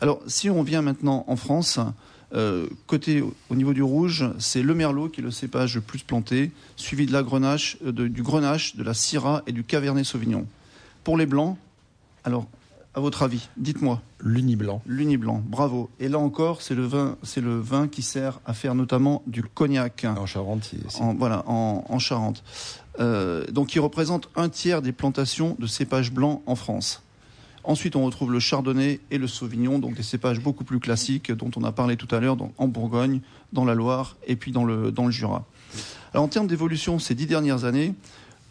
Alors, 0.00 0.20
si 0.26 0.50
on 0.50 0.62
vient 0.62 0.82
maintenant 0.82 1.24
en 1.28 1.36
France, 1.36 1.78
euh, 2.34 2.66
côté 2.86 3.22
au 3.50 3.54
niveau 3.54 3.72
du 3.72 3.82
rouge, 3.82 4.24
c'est 4.38 4.62
le 4.62 4.74
merlot 4.74 5.08
qui 5.08 5.20
est 5.20 5.24
le 5.24 5.30
cépage 5.30 5.74
le 5.76 5.80
plus 5.80 6.00
planté, 6.02 6.52
suivi 6.76 7.06
de 7.06 7.12
la 7.12 7.22
grenache, 7.22 7.78
euh, 7.86 7.92
de- 7.92 8.06
du 8.08 8.22
grenache, 8.22 8.76
de 8.76 8.82
la 8.82 8.94
syrah 8.94 9.42
et 9.46 9.52
du 9.52 9.64
cabernet 9.64 10.04
sauvignon. 10.04 10.46
Pour 11.04 11.16
les 11.16 11.26
blancs, 11.26 11.56
alors 12.24 12.46
à 12.94 13.00
votre 13.00 13.22
avis, 13.22 13.48
dites-moi, 13.56 14.02
L'uni 14.20 14.56
blanc. 14.56 14.82
l'uni 14.86 15.16
blanc, 15.16 15.40
bravo. 15.46 15.88
Et 16.00 16.08
là 16.08 16.18
encore, 16.18 16.62
c'est 16.62 16.74
le 16.74 16.84
vin, 16.84 17.16
c'est 17.22 17.40
le 17.40 17.58
vin 17.60 17.86
qui 17.86 18.02
sert 18.02 18.40
à 18.44 18.52
faire 18.54 18.74
notamment 18.74 19.22
du 19.28 19.42
cognac. 19.44 20.04
En 20.04 20.26
Charente, 20.26 20.70
En, 20.98 21.14
voilà, 21.14 21.44
en, 21.48 21.84
en 21.88 21.98
Charente. 22.00 22.42
Euh, 22.98 23.46
donc, 23.52 23.74
il 23.76 23.78
représente 23.80 24.28
un 24.34 24.48
tiers 24.48 24.82
des 24.82 24.90
plantations 24.92 25.54
de 25.60 25.66
cépages 25.68 26.10
blancs 26.12 26.42
en 26.46 26.56
France. 26.56 27.02
Ensuite, 27.68 27.96
on 27.96 28.06
retrouve 28.06 28.32
le 28.32 28.40
chardonnay 28.40 28.98
et 29.10 29.18
le 29.18 29.26
sauvignon, 29.26 29.78
donc 29.78 29.94
des 29.94 30.02
cépages 30.02 30.40
beaucoup 30.40 30.64
plus 30.64 30.80
classiques 30.80 31.30
dont 31.30 31.50
on 31.54 31.64
a 31.64 31.70
parlé 31.70 31.98
tout 31.98 32.08
à 32.14 32.18
l'heure 32.18 32.38
en 32.56 32.66
Bourgogne, 32.66 33.20
dans 33.52 33.66
la 33.66 33.74
Loire 33.74 34.16
et 34.26 34.36
puis 34.36 34.52
dans 34.52 34.64
le, 34.64 34.90
Jura. 35.10 35.44
Alors, 36.14 36.24
en 36.24 36.28
termes 36.28 36.46
d'évolution, 36.46 36.98
ces 36.98 37.14
dix 37.14 37.26
dernières 37.26 37.66
années, 37.66 37.94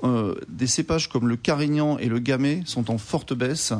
euh, 0.04 0.36
des 0.50 0.68
cépages 0.68 1.10
comme 1.10 1.28
le 1.28 1.36
carignan 1.36 1.98
et 1.98 2.10
le 2.10 2.20
gamay 2.20 2.62
sont 2.66 2.92
en 2.92 3.00
forte 3.00 3.34
baisse, 3.34 3.74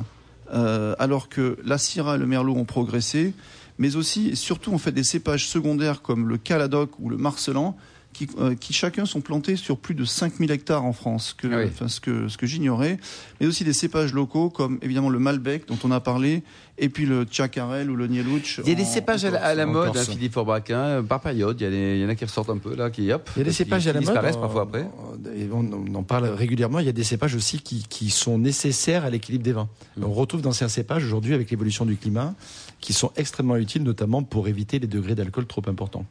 euh, 0.56 0.96
alors 0.98 1.30
que 1.30 1.60
la 1.64 1.78
syrah 1.78 2.16
et 2.16 2.18
le 2.18 2.26
merlot 2.26 2.56
ont 2.56 2.66
progressé, 2.66 3.36
mais 3.78 3.96
aussi 3.96 4.30
et 4.30 4.36
surtout 4.36 4.74
en 4.74 4.80
fait 4.80 4.92
des 4.92 5.04
cépages 5.04 5.48
secondaires 5.48 6.02
comme 6.02 6.28
le 6.28 6.40
caladoc 6.40 6.98
ou 6.98 7.10
le 7.10 7.18
marcelan 7.18 7.78
qui, 8.18 8.28
euh, 8.40 8.56
qui 8.56 8.74
chacun 8.74 9.06
sont 9.06 9.22
plantés 9.22 9.56
sur 9.56 9.78
plus 9.78 9.94
de 9.94 10.04
5000 10.04 10.50
hectares 10.50 10.84
en 10.84 10.92
France, 10.94 11.36
que, 11.38 11.48
Ah 11.52 11.66
oui. 11.66 11.90
ce 11.90 12.00
que, 12.00 12.28
ce 12.28 12.38
que 12.38 12.48
j'ignorais, 12.48 12.98
mais 13.40 13.46
aussi 13.46 13.64
des 13.64 13.74
cépages 13.74 14.12
locaux 14.14 14.50
comme 14.50 14.80
évidemment 14.82 15.10
le 15.10 15.20
Malbec 15.20 15.68
dont 15.68 15.78
on 15.84 15.92
a 15.92 16.00
parlé, 16.00 16.42
et 16.80 16.90
puis 16.90 17.06
le 17.06 17.26
Tchakarel 17.26 17.90
ou 17.92 17.96
le 17.96 18.08
Nielouch. 18.08 18.60
Il 18.64 18.70
y 18.70 18.72
a 18.72 18.76
des 18.76 18.82
en- 18.84 18.86
cépages 18.86 19.24
à 19.26 19.30
la, 19.32 19.40
en 19.40 19.44
à 19.44 19.54
la 19.56 19.68
en 19.68 19.72
mode, 19.72 19.98
hein, 19.98 20.04
Philippe 20.04 20.34
Forbach, 20.34 20.70
hein, 20.72 21.04
par 21.08 21.22
période. 21.22 21.60
Il 21.60 21.64
y, 21.64 21.68
a 21.68 21.70
des- 21.70 21.96
il 21.98 22.02
y 22.02 22.06
en 22.06 22.10
a 22.10 22.16
qui 22.16 22.26
ressortent 22.26 22.50
un 22.50 22.58
peu, 22.58 22.76
là, 22.76 22.90
qui 22.90 23.12
hop. 23.12 23.30
Il 23.36 23.40
y 23.40 23.42
a 23.42 23.46
des 23.46 23.52
cépages 23.52 23.84
qui 23.84 23.90
à 23.90 23.94
la 23.94 24.00
mode. 24.00 24.10
disparaissent 24.10 24.36
on- 24.38 24.42
parfois 24.42 24.64
après. 24.64 24.88
et 25.36 25.48
On, 25.52 25.60
on 25.72 25.96
en 25.96 26.04
parle 26.04 26.26
régulièrement. 26.30 26.80
Il 26.80 26.86
y 26.86 26.90
a 26.90 26.94
des 26.94 27.04
cépages 27.04 27.36
aussi 27.36 27.60
qui, 27.60 27.86
qui 27.88 28.10
sont 28.10 28.38
nécessaires 28.40 29.06
à 29.06 29.10
l'équilibre 29.12 29.44
des 29.44 29.54
vins. 29.54 29.70
Mm. 29.98 30.04
On 30.06 30.12
retrouve 30.14 30.42
d'anciens 30.42 30.68
cépages 30.68 31.04
aujourd'hui 31.06 31.34
avec 31.36 31.50
l'évolution 31.52 31.86
du 31.86 31.96
climat 31.98 32.34
qui 32.82 32.94
sont 32.94 33.12
extrêmement 33.16 33.58
utiles, 33.58 33.84
notamment 33.84 34.22
pour 34.24 34.48
éviter 34.48 34.80
les 34.80 34.88
degrés 34.88 35.16
d'alcool 35.16 35.46
trop 35.46 35.62
importants. 35.68 36.06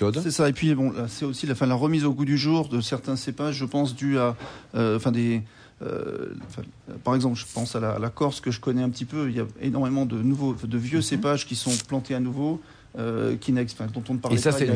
Claude? 0.00 0.20
C'est 0.22 0.30
ça. 0.30 0.48
Et 0.48 0.52
puis 0.52 0.74
bon, 0.74 0.92
c'est 1.08 1.26
aussi 1.26 1.46
la, 1.46 1.54
fin, 1.54 1.66
la 1.66 1.74
remise 1.74 2.04
au 2.04 2.12
goût 2.14 2.24
du 2.24 2.38
jour 2.38 2.68
de 2.68 2.80
certains 2.80 3.16
cépages, 3.16 3.56
je 3.56 3.66
pense, 3.66 3.94
dû 3.94 4.18
à, 4.18 4.34
euh, 4.74 4.96
enfin 4.96 5.12
des, 5.12 5.42
euh, 5.82 6.32
enfin, 6.48 6.62
par 7.04 7.14
exemple, 7.14 7.38
je 7.38 7.44
pense 7.52 7.76
à 7.76 7.80
la, 7.80 7.90
à 7.92 7.98
la 7.98 8.08
Corse 8.08 8.40
que 8.40 8.50
je 8.50 8.60
connais 8.60 8.82
un 8.82 8.88
petit 8.88 9.04
peu. 9.04 9.28
Il 9.28 9.36
y 9.36 9.40
a 9.40 9.46
énormément 9.60 10.06
de 10.06 10.16
nouveaux, 10.16 10.54
de 10.54 10.78
vieux 10.78 11.02
cépages 11.02 11.46
qui 11.46 11.54
sont 11.54 11.72
plantés 11.86 12.14
à 12.14 12.20
nouveau. 12.20 12.60
Euh, 12.98 13.36
qui 13.36 13.52
enfin, 13.52 13.86
dont 13.92 14.02
on 14.08 14.14
ne 14.14 14.18
parlait 14.18 14.36
Et 14.36 14.40
ça, 14.40 14.50
pas 14.50 14.58
c'est 14.58 14.68
hein. 14.70 14.74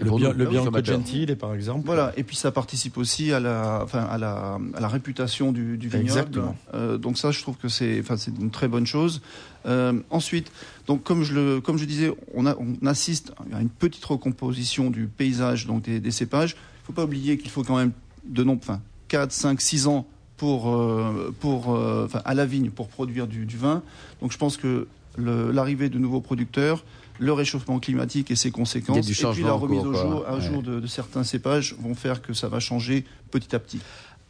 Le, 0.00 0.06
pour 0.06 0.18
Bian- 0.18 0.32
nous, 0.32 0.38
le 0.38 0.46
Bianco 0.46 0.68
amateurs. 0.68 0.96
Gentile, 0.96 1.36
par 1.36 1.54
exemple. 1.54 1.82
Voilà, 1.86 2.12
et 2.16 2.24
puis 2.24 2.34
ça 2.34 2.50
participe 2.50 2.98
aussi 2.98 3.32
à 3.32 3.38
la, 3.40 3.80
enfin, 3.84 4.02
à 4.02 4.18
la, 4.18 4.58
à 4.74 4.80
la 4.80 4.88
réputation 4.88 5.52
du, 5.52 5.76
du 5.78 5.88
vignoble. 5.88 6.08
Exactement. 6.08 6.56
Euh, 6.74 6.98
donc 6.98 7.18
ça, 7.18 7.30
je 7.30 7.40
trouve 7.40 7.56
que 7.56 7.68
c'est, 7.68 8.00
enfin, 8.00 8.16
c'est 8.16 8.32
une 8.38 8.50
très 8.50 8.66
bonne 8.66 8.86
chose. 8.86 9.22
Euh, 9.66 9.92
ensuite, 10.10 10.50
donc 10.88 11.04
comme 11.04 11.22
je 11.22 11.34
le, 11.34 11.60
comme 11.60 11.78
je 11.78 11.84
disais, 11.84 12.12
on, 12.34 12.46
a, 12.46 12.56
on 12.56 12.84
assiste 12.86 13.32
à 13.52 13.60
une 13.60 13.70
petite 13.70 14.04
recomposition 14.04 14.90
du 14.90 15.06
paysage, 15.06 15.66
donc 15.66 15.82
des, 15.84 16.00
des 16.00 16.10
cépages. 16.10 16.56
Il 16.82 16.86
faut 16.86 16.92
pas 16.92 17.04
oublier 17.04 17.38
qu'il 17.38 17.50
faut 17.50 17.62
quand 17.62 17.76
même 17.76 17.92
de 18.26 18.42
nombre, 18.42 18.60
enfin, 18.62 18.80
4, 19.08 19.30
5, 19.30 19.60
6 19.60 19.86
ans 19.86 20.06
pour, 20.36 20.74
euh, 20.74 21.32
pour, 21.38 21.74
euh, 21.74 22.06
enfin, 22.06 22.20
à 22.24 22.34
la 22.34 22.44
vigne 22.44 22.70
pour 22.70 22.88
produire 22.88 23.26
du, 23.28 23.46
du 23.46 23.56
vin. 23.56 23.82
Donc 24.20 24.32
je 24.32 24.36
pense 24.38 24.56
que 24.56 24.88
l'arrivée 25.16 25.88
de 25.88 25.98
nouveaux 25.98 26.20
producteurs, 26.20 26.84
le 27.18 27.32
réchauffement 27.32 27.78
climatique 27.78 28.30
et 28.30 28.36
ses 28.36 28.50
conséquences, 28.50 29.06
du 29.06 29.12
et 29.12 29.26
puis 29.32 29.42
la 29.42 29.52
remise 29.52 29.80
cours, 29.82 29.90
au 29.90 29.94
jour, 29.94 30.24
à 30.26 30.34
Ouais. 30.34 30.40
jour 30.40 30.62
de, 30.62 30.80
de 30.80 30.86
certains 30.86 31.24
cépages 31.24 31.74
vont 31.78 31.94
faire 31.94 32.22
que 32.22 32.32
ça 32.32 32.48
va 32.48 32.60
changer 32.60 33.04
petit 33.30 33.54
à 33.54 33.58
petit. 33.58 33.80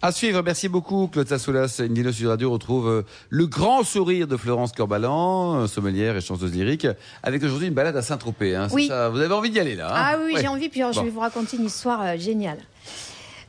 À 0.03 0.12
suivre, 0.12 0.42
merci 0.42 0.68
beaucoup 0.68 1.09
Claude 1.09 1.27
Sassoulas. 1.29 1.81
Indino 1.81 2.12
Sud 2.12 2.27
Radio 2.27 2.51
retrouve 2.51 2.88
euh, 2.88 3.03
le 3.31 3.47
grand 3.47 3.85
sourire 3.85 4.27
de 4.27 4.37
Florence 4.37 4.73
Corbalan, 4.73 5.61
euh, 5.62 5.66
sommelière 5.66 6.14
et 6.16 6.20
chanteuse 6.20 6.53
lyrique, 6.53 6.87
avec 7.23 7.42
aujourd'hui 7.42 7.68
une 7.68 7.75
balade 7.75 7.97
à 7.97 8.03
Saint-Tropez. 8.03 8.55
hein. 8.55 8.66
C'est 8.68 8.75
Oui. 8.75 8.87
ça, 8.88 9.09
vous 9.09 9.18
avez 9.20 9.33
envie 9.33 9.49
d'y 9.51 9.61
aller 9.61 9.77
là 9.77 9.88
hein? 9.88 9.94
Ah 9.97 10.18
oui, 10.23 10.35
Ouais. 10.35 10.40
j'ai 10.42 10.49
envie, 10.49 10.68
puis 10.68 10.83
alors, 10.83 10.92
Bon. 10.92 11.01
je 11.01 11.05
vais 11.07 11.11
vous 11.11 11.20
raconter 11.20 11.57
une 11.57 11.64
histoire 11.64 12.03
euh, 12.03 12.16
géniale. 12.18 12.59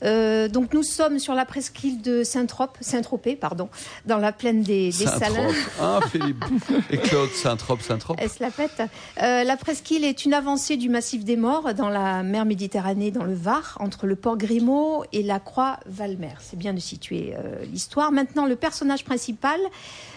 Euh, 0.03 0.47
donc 0.47 0.73
nous 0.73 0.83
sommes 0.83 1.19
sur 1.19 1.33
la 1.33 1.45
presqu'île 1.45 2.01
de 2.01 2.23
Saint-Trope, 2.23 2.77
Saint-Tropez, 2.81 3.35
pardon, 3.35 3.69
dans 4.05 4.17
la 4.17 4.31
plaine 4.31 4.61
des, 4.61 4.87
des 4.87 4.91
Salins. 4.91 5.51
Ah, 5.81 5.99
Philippe. 6.11 6.43
Et 6.89 6.97
Claude, 6.97 7.29
Saint-Trope, 7.31 7.81
Saint-Trope. 7.81 8.17
Elle 8.19 8.29
se 8.29 8.41
la 8.43 8.51
pète. 8.51 8.81
Euh, 9.21 9.43
la 9.43 9.57
presqu'île 9.57 10.03
est 10.03 10.25
une 10.25 10.33
avancée 10.33 10.77
du 10.77 10.89
massif 10.89 11.23
des 11.23 11.37
Morts 11.37 11.73
dans 11.73 11.89
la 11.89 12.23
mer 12.23 12.45
Méditerranée, 12.45 13.11
dans 13.11 13.23
le 13.23 13.33
Var, 13.33 13.77
entre 13.79 14.05
le 14.07 14.15
port 14.15 14.37
Grimaud 14.37 15.03
et 15.11 15.23
la 15.23 15.39
croix 15.39 15.79
Valmer. 15.85 16.35
C'est 16.39 16.57
bien 16.57 16.73
de 16.73 16.79
situer 16.79 17.35
euh, 17.37 17.63
l'histoire. 17.65 18.11
Maintenant, 18.11 18.45
le 18.45 18.55
personnage 18.55 19.03
principal 19.03 19.59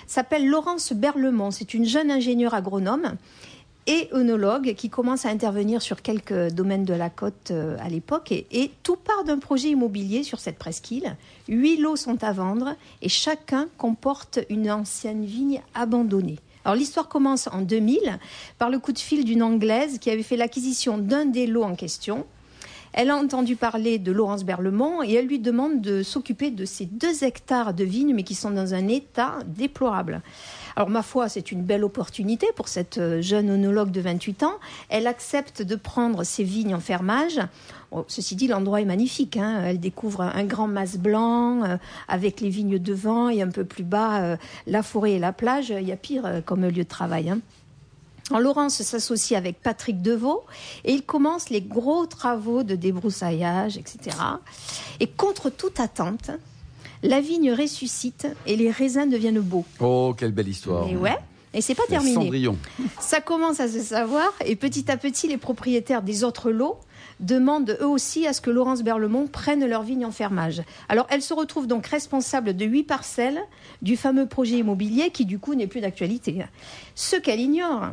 s'appelle 0.07 0.49
Laurence 0.49 0.93
Berlemont. 0.93 1.51
C'est 1.51 1.75
une 1.75 1.85
jeune 1.85 2.11
ingénieure 2.11 2.55
agronome 2.55 3.15
et 3.89 4.09
œnologue 4.13 4.75
qui 4.75 4.91
commence 4.91 5.25
à 5.25 5.31
intervenir 5.31 5.83
sur 5.83 6.03
quelques 6.03 6.53
domaines 6.53 6.85
de 6.85 6.95
la 6.95 7.11
côte 7.11 7.51
euh, 7.51 7.77
à 7.81 7.89
l'époque. 7.89 8.31
Et, 8.31 8.47
et 8.53 8.71
tout 8.83 8.97
part 8.97 9.25
d'un 9.25 9.39
projet 9.39 9.71
immobilier 9.71 10.23
sur 10.23 10.39
cette 10.39 10.59
presqu'île. 10.59 11.17
Huit 11.49 11.79
lots 11.79 11.97
sont 11.97 12.23
à 12.23 12.33
vendre 12.33 12.77
et 13.03 13.09
chacun 13.09 13.67
comporte 13.79 14.39
une 14.51 14.71
ancienne 14.71 15.25
vigne 15.25 15.63
abandonnée. 15.75 16.39
Alors 16.65 16.77
l'histoire 16.77 17.09
commence 17.09 17.49
en 17.49 17.63
2000 17.63 18.19
par 18.59 18.69
le 18.69 18.79
coup 18.79 18.93
de 18.93 18.99
fil 18.99 19.25
d'une 19.25 19.43
Anglaise 19.43 19.99
qui 19.99 20.11
avait 20.11 20.23
fait 20.23 20.37
l'acquisition 20.37 20.99
d'un 20.99 21.25
des 21.25 21.47
lots 21.47 21.63
en 21.63 21.75
question. 21.75 22.27
Elle 22.93 23.11
a 23.11 23.17
entendu 23.17 23.57
parler 23.57 23.99
de 23.99 24.13
Laurence 24.13 24.45
Berlemont 24.45 25.03
et 25.03 25.13
elle 25.15 25.27
lui 25.27 25.39
demande 25.39 25.81
de 25.81 26.03
s'occuper 26.03 26.51
de 26.51 26.65
ces 26.65 26.87
deux 26.87 27.23
hectares 27.25 27.75
de 27.75 27.85
vignes, 27.85 28.15
mais 28.15 28.23
qui 28.23 28.35
sont 28.35 28.51
dans 28.51 28.75
un 28.75 28.89
état 28.89 29.39
déplorable. 29.47 30.23
Alors, 30.77 30.91
ma 30.91 31.03
foi, 31.03 31.29
c'est 31.29 31.51
une 31.53 31.63
belle 31.63 31.85
opportunité 31.85 32.47
pour 32.55 32.69
cette 32.69 32.99
euh, 32.99 33.21
jeune 33.21 33.51
onologue 33.51 33.91
de 33.91 34.01
28 34.01 34.43
ans. 34.45 34.55
Elle 34.89 35.07
accepte 35.07 35.63
de 35.63 35.77
prendre 35.77 36.23
ces 36.25 36.45
vignes 36.45 36.75
en 36.75 36.81
fermage. 36.81 37.41
Ceci 38.07 38.37
dit, 38.37 38.47
l'endroit 38.47 38.81
est 38.81 38.85
magnifique. 38.85 39.37
hein. 39.37 39.63
Elle 39.65 39.81
découvre 39.81 40.21
un 40.23 40.45
grand 40.45 40.69
mas 40.69 40.97
blanc 40.99 41.65
euh, 41.65 41.77
avec 42.07 42.41
les 42.41 42.49
vignes 42.49 42.79
devant 42.79 43.29
et 43.29 43.43
un 43.43 43.49
peu 43.49 43.65
plus 43.65 43.85
bas 43.85 44.23
euh, 44.23 44.37
la 44.67 44.83
forêt 44.83 45.13
et 45.13 45.19
la 45.19 45.33
plage. 45.33 45.71
Il 45.71 45.89
y 45.89 45.93
a 45.93 45.97
pire 45.97 46.43
comme 46.47 46.63
lieu 46.65 46.71
de 46.71 46.83
travail. 46.85 47.31
hein. 47.31 47.41
En 48.31 48.39
Laurence 48.39 48.83
s'associe 48.83 49.39
avec 49.39 49.63
Patrick 49.63 50.03
Deveau 50.03 50.45
et 50.85 50.93
ils 50.93 51.03
commencent 51.03 51.49
les 51.49 51.63
gros 51.63 52.07
travaux 52.07 52.63
de 52.63 52.75
débroussaillage, 52.75 53.79
etc. 53.79 54.17
Et 55.01 55.07
contre 55.07 55.49
toute 55.49 55.81
attente, 55.81 56.31
la 57.03 57.21
vigne 57.21 57.53
ressuscite 57.53 58.27
et 58.47 58.57
les 58.57 58.71
raisins 58.71 59.09
deviennent 59.09 59.41
beaux. 59.41 59.65
Oh, 59.81 60.15
quelle 60.17 60.33
belle 60.33 60.49
histoire. 60.49 60.87
Et 60.89 60.97
ouais, 60.97 61.17
et 61.55 61.61
c'est 61.63 61.75
pas 61.75 61.87
terminé. 61.89 62.15
Cendrillon. 62.15 62.59
Ça 63.01 63.21
commence 63.21 63.61
à 63.61 63.69
se 63.69 63.81
savoir 63.81 64.33
et 64.45 64.57
petit 64.57 64.91
à 64.91 64.97
petit, 64.97 65.29
les 65.29 65.39
propriétaires 65.39 66.03
des 66.03 66.25
autres 66.25 66.51
lots 66.51 66.79
demandent 67.21 67.77
eux 67.81 67.87
aussi 67.87 68.27
à 68.27 68.33
ce 68.33 68.41
que 68.41 68.51
Laurence 68.51 68.83
Berlemont 68.83 69.27
prenne 69.27 69.65
leur 69.65 69.83
vigne 69.83 70.05
en 70.05 70.13
fermage. 70.13 70.63
Alors, 70.89 71.07
elle 71.11 71.23
se 71.23 71.35
retrouve 71.35 71.67
donc 71.67 71.87
responsable 71.87 72.55
de 72.55 72.65
huit 72.65 72.85
parcelles 72.85 73.41
du 73.83 73.97
fameux 73.97 74.27
projet 74.27 74.59
immobilier 74.59 75.11
qui, 75.11 75.25
du 75.25 75.39
coup, 75.39 75.55
n'est 75.55 75.67
plus 75.67 75.81
d'actualité. 75.81 76.45
Ce 76.95 77.17
qu'elle 77.17 77.41
ignore, 77.41 77.93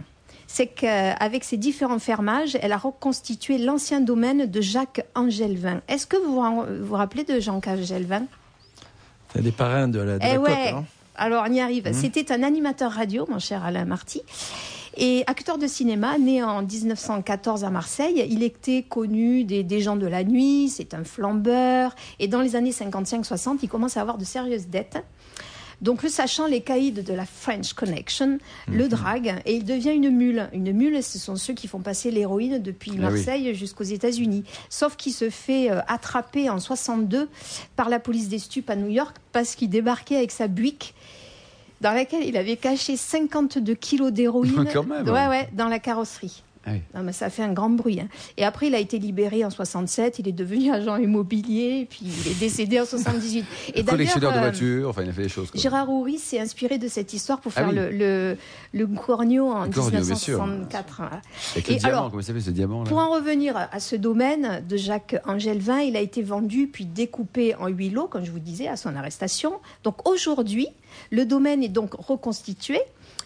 c'est 0.56 0.68
qu'avec 0.68 1.44
ces 1.44 1.58
différents 1.58 2.00
fermages, 2.00 2.58
elle 2.62 2.72
a 2.72 2.78
reconstitué 2.78 3.58
l'ancien 3.58 4.00
domaine 4.00 4.46
de 4.46 4.62
Jacques 4.62 5.06
Angelvin. 5.14 5.82
Est-ce 5.90 6.08
que 6.08 6.16
vous 6.16 6.86
vous 6.86 6.96
rappelez 6.96 7.26
de 7.26 7.42
Jacques 7.42 7.68
Angelvin? 7.68 8.24
C'est 9.34 9.42
des 9.42 9.52
parrains 9.52 9.90
de 9.90 10.00
la, 10.00 10.18
de 10.18 10.24
eh 10.24 10.28
la 10.28 10.36
côte. 10.38 10.48
ouais. 10.48 10.70
hein. 10.70 10.86
Alors 11.18 11.44
on 11.46 11.52
y 11.52 11.60
arrive. 11.60 11.90
Mmh. 11.90 11.94
C'était 11.94 12.32
un 12.32 12.42
animateur 12.42 12.94
radio, 12.94 13.28
mon 13.30 13.40
cher 13.40 13.66
Alain 13.66 13.84
Marty. 13.84 14.22
Et 14.96 15.26
acteur 15.28 15.58
de 15.58 15.68
cinéma, 15.68 16.18
né 16.18 16.42
en 16.42 16.62
1914 16.62 17.66
à 17.66 17.70
Marseille, 17.70 18.26
il 18.30 18.42
était 18.42 18.84
connu 18.84 19.44
des, 19.44 19.62
des 19.62 19.82
gens 19.82 19.98
de 19.98 20.08
la 20.08 20.24
nuit, 20.24 20.70
c'est 20.70 20.94
un 20.94 21.04
flambeur. 21.04 21.94
Et 22.20 22.30
dans 22.30 22.40
les 22.40 22.56
années 22.56 22.72
55-60, 22.72 23.58
il 23.62 23.68
commence 23.68 23.98
à 23.98 24.02
avoir 24.02 24.18
de 24.18 24.24
sérieuses 24.24 24.68
dettes. 24.68 25.04
Donc, 25.82 26.04
le 26.04 26.10
sachant, 26.10 26.48
les 26.48 26.62
caïds 26.62 26.92
de 26.92 27.14
la 27.14 27.26
French 27.26 27.74
Connection 27.74 28.26
Mmh. 28.68 28.78
le 28.78 28.88
draguent 28.88 29.36
et 29.46 29.56
il 29.56 29.66
devient 29.66 29.92
une 29.92 30.10
mule. 30.10 30.50
Une 30.54 30.72
mule, 30.72 31.02
ce 31.04 31.20
sont 31.20 31.36
ceux 31.36 31.54
qui 31.54 31.68
font 31.68 31.80
passer 31.80 32.12
l'héroïne 32.12 32.60
depuis 32.62 32.92
Ah 32.94 32.96
oui. 32.96 33.02
Marseille 33.02 33.56
jusqu'aux 33.56 33.84
États-Unis. 33.84 34.44
Sauf 34.70 34.96
qu'il 34.96 35.14
se 35.14 35.30
fait 35.30 35.72
euh, 35.72 35.82
attraper 35.88 36.50
en 36.50 36.60
62 36.60 37.30
par 37.76 37.90
la 37.90 38.00
police 38.00 38.28
des 38.30 38.40
stupes 38.40 38.70
à 38.70 38.76
New 38.76 38.90
York 38.90 39.16
parce 39.32 39.56
qu'il 39.56 39.70
débarquait 39.70 40.18
avec 40.18 40.32
sa 40.32 40.48
Buick 40.48 40.94
dans 41.82 41.92
laquelle 41.92 42.24
il 42.24 42.38
avait 42.38 42.58
caché 42.58 42.98
52 42.98 43.74
kilos 43.76 44.12
d'héroïne 44.12 44.60
ouais, 45.06 45.28
ouais, 45.28 45.50
dans 45.54 45.68
la 45.68 45.80
carrosserie. 45.80 46.44
Ah 46.66 46.72
oui. 46.74 46.82
Non, 46.96 47.04
mais 47.04 47.12
ça 47.14 47.26
a 47.26 47.30
fait 47.30 47.44
un 47.44 47.54
grand 47.54 47.70
bruit. 47.70 48.00
hein. 48.00 48.08
Et 48.38 48.44
après, 48.46 48.68
il 48.68 48.76
a 48.76 48.80
été 48.80 48.98
libéré 49.00 49.46
en 49.46 49.50
67. 49.50 50.20
Il 50.20 50.28
est 50.28 50.32
devenu 50.32 50.72
agent 50.72 50.98
immobilier. 50.98 51.82
et 51.82 51.86
Puis 51.86 52.02
il 52.04 52.32
est 52.32 52.40
décédé 52.40 52.80
en 52.80 52.86
78. 52.86 53.46
Et 53.76 53.84
Collectionneur 53.84 54.32
de 54.34 54.38
euh, 54.38 54.42
voitures, 54.42 54.90
enfin, 54.90 55.04
il 55.04 55.10
a 55.10 55.14
fait 55.14 55.24
des 55.24 55.30
choses. 55.30 55.52
quoi. 55.52 55.60
Gérard 55.62 55.90
Houry 55.90 56.18
s'est 56.18 56.40
inspiré 56.40 56.78
de 56.78 56.88
cette 56.88 57.14
histoire 57.14 57.40
pour 57.40 57.52
Ah 57.56 57.62
faire 57.62 57.70
oui. 57.70 57.76
le, 57.76 57.90
le, 57.92 58.38
le 58.74 58.88
Cornio 58.88 59.50
en 59.52 59.66
Le 59.66 59.70
Cornio, 59.70 60.02
bien 60.02 60.16
sûr. 60.16 60.40
1964. 60.44 60.96
voilà. 60.98 61.22
Avec 61.54 61.68
le 61.68 61.74
Et 61.74 61.78
diamant, 61.78 61.98
alors, 61.98 62.10
comment 62.10 62.22
il 62.22 62.26
s'appelle 62.26 62.42
ce 62.42 62.50
diamant 62.52 62.84
là 62.84 62.90
Pour 62.90 62.98
en 62.98 63.10
revenir 63.12 63.56
à 63.58 63.80
ce 63.80 63.96
domaine 63.96 64.64
de 64.68 64.78
Jacques 64.78 65.16
Angelvin, 65.26 65.80
il 65.82 65.96
a 65.96 66.02
été 66.02 66.22
vendu 66.24 66.68
puis 66.68 66.86
découpé 66.86 67.56
en 67.56 67.68
huit 67.68 67.90
lots, 67.92 68.08
comme 68.08 68.26
je 68.26 68.32
vous 68.32 68.40
disais, 68.40 68.68
à 68.68 68.76
son 68.78 68.96
arrestation. 68.96 69.54
Donc 69.84 70.08
aujourd'hui, 70.10 70.68
le 71.12 71.26
domaine 71.26 71.64
est 71.64 71.70
donc 71.70 71.94
reconstitué. 71.94 72.80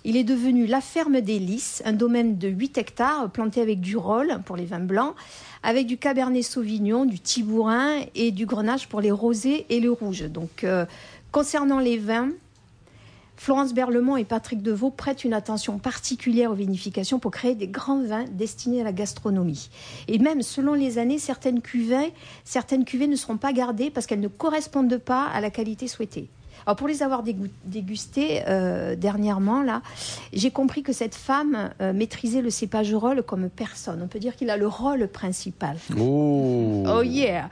Il 0.05 0.15
est 0.15 0.23
devenu 0.23 0.65
la 0.65 0.79
ferme 0.79 1.19
des 1.19 1.39
Lys, 1.39 1.81
un 1.83 1.91
domaine 1.91 2.38
de 2.38 2.47
8 2.47 2.77
hectares 2.77 3.29
planté 3.29 3.59
avec 3.62 3.81
du 3.81 3.97
rôle 3.97 4.39
pour 4.45 4.55
les 4.55 4.65
vins 4.65 4.79
blancs, 4.79 5.13
avec 5.62 5.88
du 5.88 5.97
cabernet 5.97 6.41
sauvignon, 6.41 7.05
du 7.05 7.19
tibourin 7.19 7.99
et 8.15 8.31
du 8.31 8.45
grenache 8.45 8.88
pour 8.88 9.01
les 9.01 9.12
rosés 9.12 9.65
et 9.69 9.81
le 9.81 9.91
rouge. 9.91 10.21
Donc 10.29 10.63
euh, 10.63 10.85
concernant 11.33 11.79
les 11.79 11.97
vins, 11.97 12.29
Florence 13.35 13.73
Berlemont 13.73 14.15
et 14.15 14.23
Patrick 14.23 14.62
Deveau 14.62 14.89
prêtent 14.89 15.25
une 15.25 15.33
attention 15.33 15.79
particulière 15.79 16.51
aux 16.51 16.55
vinifications 16.55 17.19
pour 17.19 17.31
créer 17.31 17.55
des 17.55 17.67
grands 17.67 18.01
vins 18.01 18.25
destinés 18.31 18.81
à 18.81 18.83
la 18.85 18.93
gastronomie. 18.93 19.69
Et 20.07 20.17
même 20.17 20.41
selon 20.41 20.73
les 20.73 20.97
années, 20.97 21.19
certaines 21.19 21.62
cuvées, 21.62 22.13
certaines 22.45 22.85
cuvées 22.85 23.07
ne 23.07 23.15
seront 23.17 23.38
pas 23.38 23.51
gardées 23.51 23.91
parce 23.91 24.07
qu'elles 24.07 24.19
ne 24.21 24.27
correspondent 24.29 24.97
pas 24.97 25.25
à 25.25 25.41
la 25.41 25.49
qualité 25.49 25.88
souhaitée. 25.88 26.29
Alors 26.65 26.75
pour 26.75 26.87
les 26.87 27.03
avoir 27.03 27.23
dégustées 27.65 28.41
euh, 28.47 28.95
dernièrement, 28.95 29.63
là, 29.63 29.81
j'ai 30.33 30.51
compris 30.51 30.83
que 30.83 30.93
cette 30.93 31.15
femme 31.15 31.71
euh, 31.81 31.93
maîtrisait 31.93 32.41
le 32.41 32.49
cépage 32.49 32.93
rôle 32.93 33.23
comme 33.23 33.49
personne. 33.49 34.01
On 34.03 34.07
peut 34.07 34.19
dire 34.19 34.35
qu'il 34.35 34.49
a 34.49 34.57
le 34.57 34.67
rôle 34.67 35.07
principal. 35.07 35.77
Oh 35.99 36.83
Oh 36.87 37.01
yeah 37.01 37.49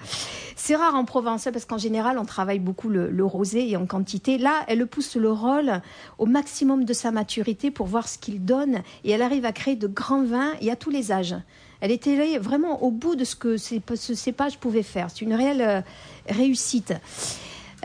C'est 0.55 0.75
rare 0.75 0.95
en 0.95 1.05
Provence 1.05 1.47
hein, 1.47 1.51
parce 1.51 1.65
qu'en 1.65 1.77
général 1.77 2.17
on 2.17 2.25
travaille 2.25 2.59
beaucoup 2.59 2.89
le, 2.89 3.09
le 3.09 3.25
rosé 3.25 3.69
et 3.69 3.77
en 3.77 3.85
quantité. 3.85 4.37
Là, 4.37 4.63
elle 4.67 4.85
pousse 4.87 5.15
le 5.15 5.31
rôle 5.31 5.81
au 6.17 6.25
maximum 6.25 6.85
de 6.85 6.93
sa 6.93 7.11
maturité 7.11 7.71
pour 7.71 7.87
voir 7.87 8.07
ce 8.07 8.17
qu'il 8.17 8.43
donne 8.45 8.81
et 9.03 9.11
elle 9.11 9.21
arrive 9.21 9.45
à 9.45 9.51
créer 9.51 9.75
de 9.75 9.87
grands 9.87 10.23
vins 10.23 10.53
et 10.61 10.71
à 10.71 10.75
tous 10.75 10.89
les 10.89 11.11
âges. 11.11 11.35
Elle 11.79 11.91
était 11.91 12.37
vraiment 12.39 12.83
au 12.83 12.91
bout 12.91 13.15
de 13.15 13.23
ce 13.23 13.35
que 13.35 13.57
ce 13.57 14.15
cépage 14.15 14.57
pouvait 14.57 14.83
faire. 14.83 15.09
C'est 15.09 15.21
une 15.21 15.33
réelle 15.33 15.61
euh, 15.61 15.81
réussite. 16.27 16.93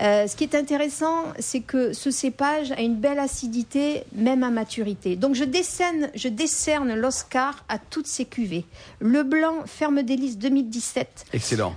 Euh, 0.00 0.26
ce 0.26 0.36
qui 0.36 0.44
est 0.44 0.54
intéressant, 0.54 1.24
c'est 1.38 1.60
que 1.60 1.92
ce 1.92 2.10
cépage 2.10 2.72
a 2.72 2.80
une 2.80 2.96
belle 2.96 3.18
acidité, 3.18 4.04
même 4.14 4.42
à 4.42 4.50
maturité. 4.50 5.16
Donc 5.16 5.34
je 5.34 5.44
décerne, 5.44 6.08
je 6.14 6.28
décerne 6.28 6.94
l'Oscar 6.94 7.64
à 7.68 7.78
toutes 7.78 8.06
ces 8.06 8.24
cuvées. 8.24 8.64
Le 9.00 9.22
blanc 9.22 9.64
Ferme 9.66 10.02
d'Hélice 10.02 10.38
2017. 10.38 11.26
Excellent. 11.34 11.76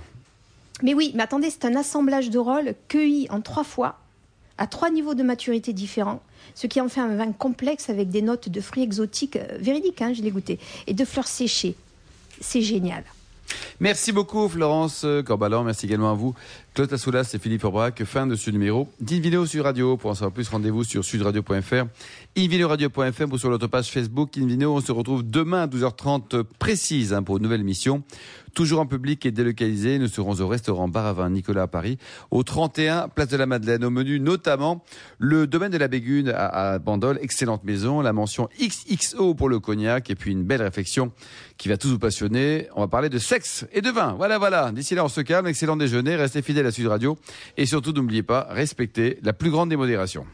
Mais 0.82 0.94
oui, 0.94 1.12
mais 1.14 1.22
attendez, 1.22 1.50
c'est 1.50 1.64
un 1.66 1.74
assemblage 1.74 2.30
de 2.30 2.38
rôles 2.38 2.74
cueillis 2.88 3.28
en 3.30 3.40
trois 3.40 3.64
fois, 3.64 3.98
à 4.58 4.66
trois 4.66 4.90
niveaux 4.90 5.14
de 5.14 5.22
maturité 5.22 5.72
différents, 5.72 6.22
ce 6.54 6.66
qui 6.66 6.80
en 6.80 6.88
fait 6.88 7.00
un 7.00 7.16
vin 7.16 7.32
complexe 7.32 7.90
avec 7.90 8.08
des 8.08 8.22
notes 8.22 8.48
de 8.48 8.60
fruits 8.60 8.82
exotiques 8.82 9.36
euh, 9.36 9.58
véridiques, 9.58 10.00
hein, 10.00 10.12
je 10.14 10.22
l'ai 10.22 10.30
goûté, 10.30 10.58
et 10.86 10.94
de 10.94 11.04
fleurs 11.04 11.26
séchées. 11.26 11.76
C'est 12.40 12.62
génial. 12.62 13.04
Merci 13.78 14.12
beaucoup 14.12 14.48
Florence 14.48 15.04
Corbalan, 15.26 15.62
merci 15.62 15.84
également 15.84 16.10
à 16.10 16.14
vous 16.14 16.34
Claude 16.76 16.92
Assoulas 16.92 17.30
et 17.32 17.38
Philippe 17.38 17.64
Aubrac. 17.64 18.04
Fin 18.04 18.26
de 18.26 18.36
ce 18.36 18.50
numéro 18.50 18.86
d'Invino 19.00 19.46
sur 19.46 19.64
Radio. 19.64 19.96
Pour 19.96 20.10
en 20.10 20.14
savoir 20.14 20.32
plus, 20.32 20.46
rendez-vous 20.46 20.84
sur 20.84 21.02
sudradio.fr, 21.02 21.86
invinoradio.fr 22.36 23.32
ou 23.32 23.38
sur 23.38 23.48
notre 23.48 23.66
page 23.66 23.90
Facebook 23.90 24.36
Invino. 24.36 24.76
On 24.76 24.80
se 24.82 24.92
retrouve 24.92 25.22
demain 25.22 25.62
à 25.62 25.66
12h30 25.68 26.44
précise 26.58 27.14
hein, 27.14 27.22
pour 27.22 27.38
une 27.38 27.44
nouvelle 27.44 27.62
émission. 27.62 28.02
Toujours 28.54 28.80
en 28.80 28.86
public 28.86 29.24
et 29.26 29.30
délocalisé, 29.30 29.98
nous 29.98 30.08
serons 30.08 30.40
au 30.40 30.48
restaurant 30.48 30.88
Bar 30.88 31.04
à 31.04 31.12
Vin 31.12 31.28
Nicolas 31.28 31.62
à 31.62 31.66
Paris, 31.66 31.98
au 32.30 32.42
31 32.42 33.08
Place 33.08 33.28
de 33.28 33.36
la 33.36 33.44
Madeleine. 33.44 33.84
Au 33.84 33.90
menu 33.90 34.18
notamment 34.18 34.82
le 35.18 35.46
domaine 35.46 35.72
de 35.72 35.76
la 35.76 35.88
Bégune 35.88 36.30
à, 36.30 36.72
à 36.72 36.78
Bandol, 36.78 37.18
excellente 37.20 37.64
maison, 37.64 38.00
la 38.00 38.14
mention 38.14 38.48
XXO 38.58 39.34
pour 39.34 39.50
le 39.50 39.60
cognac 39.60 40.08
et 40.10 40.14
puis 40.14 40.32
une 40.32 40.42
belle 40.44 40.62
réflexion 40.62 41.12
qui 41.58 41.68
va 41.68 41.76
tous 41.76 41.88
vous 41.88 41.98
passionner. 41.98 42.68
On 42.74 42.80
va 42.80 42.88
parler 42.88 43.10
de 43.10 43.18
sexe 43.18 43.65
et 43.72 43.80
de 43.80 43.90
vin. 43.90 44.14
Voilà, 44.14 44.38
voilà. 44.38 44.72
D'ici 44.72 44.94
là, 44.94 45.04
on 45.04 45.08
se 45.08 45.20
calme. 45.20 45.46
Excellent 45.46 45.76
déjeuner. 45.76 46.16
Restez 46.16 46.42
fidèles 46.42 46.66
à 46.66 46.70
Sud 46.70 46.86
Radio. 46.86 47.16
Et 47.56 47.66
surtout, 47.66 47.92
n'oubliez 47.92 48.22
pas, 48.22 48.46
respectez 48.50 49.18
la 49.22 49.32
plus 49.32 49.50
grande 49.50 49.70
des 49.70 49.76
modérations. 49.76 50.26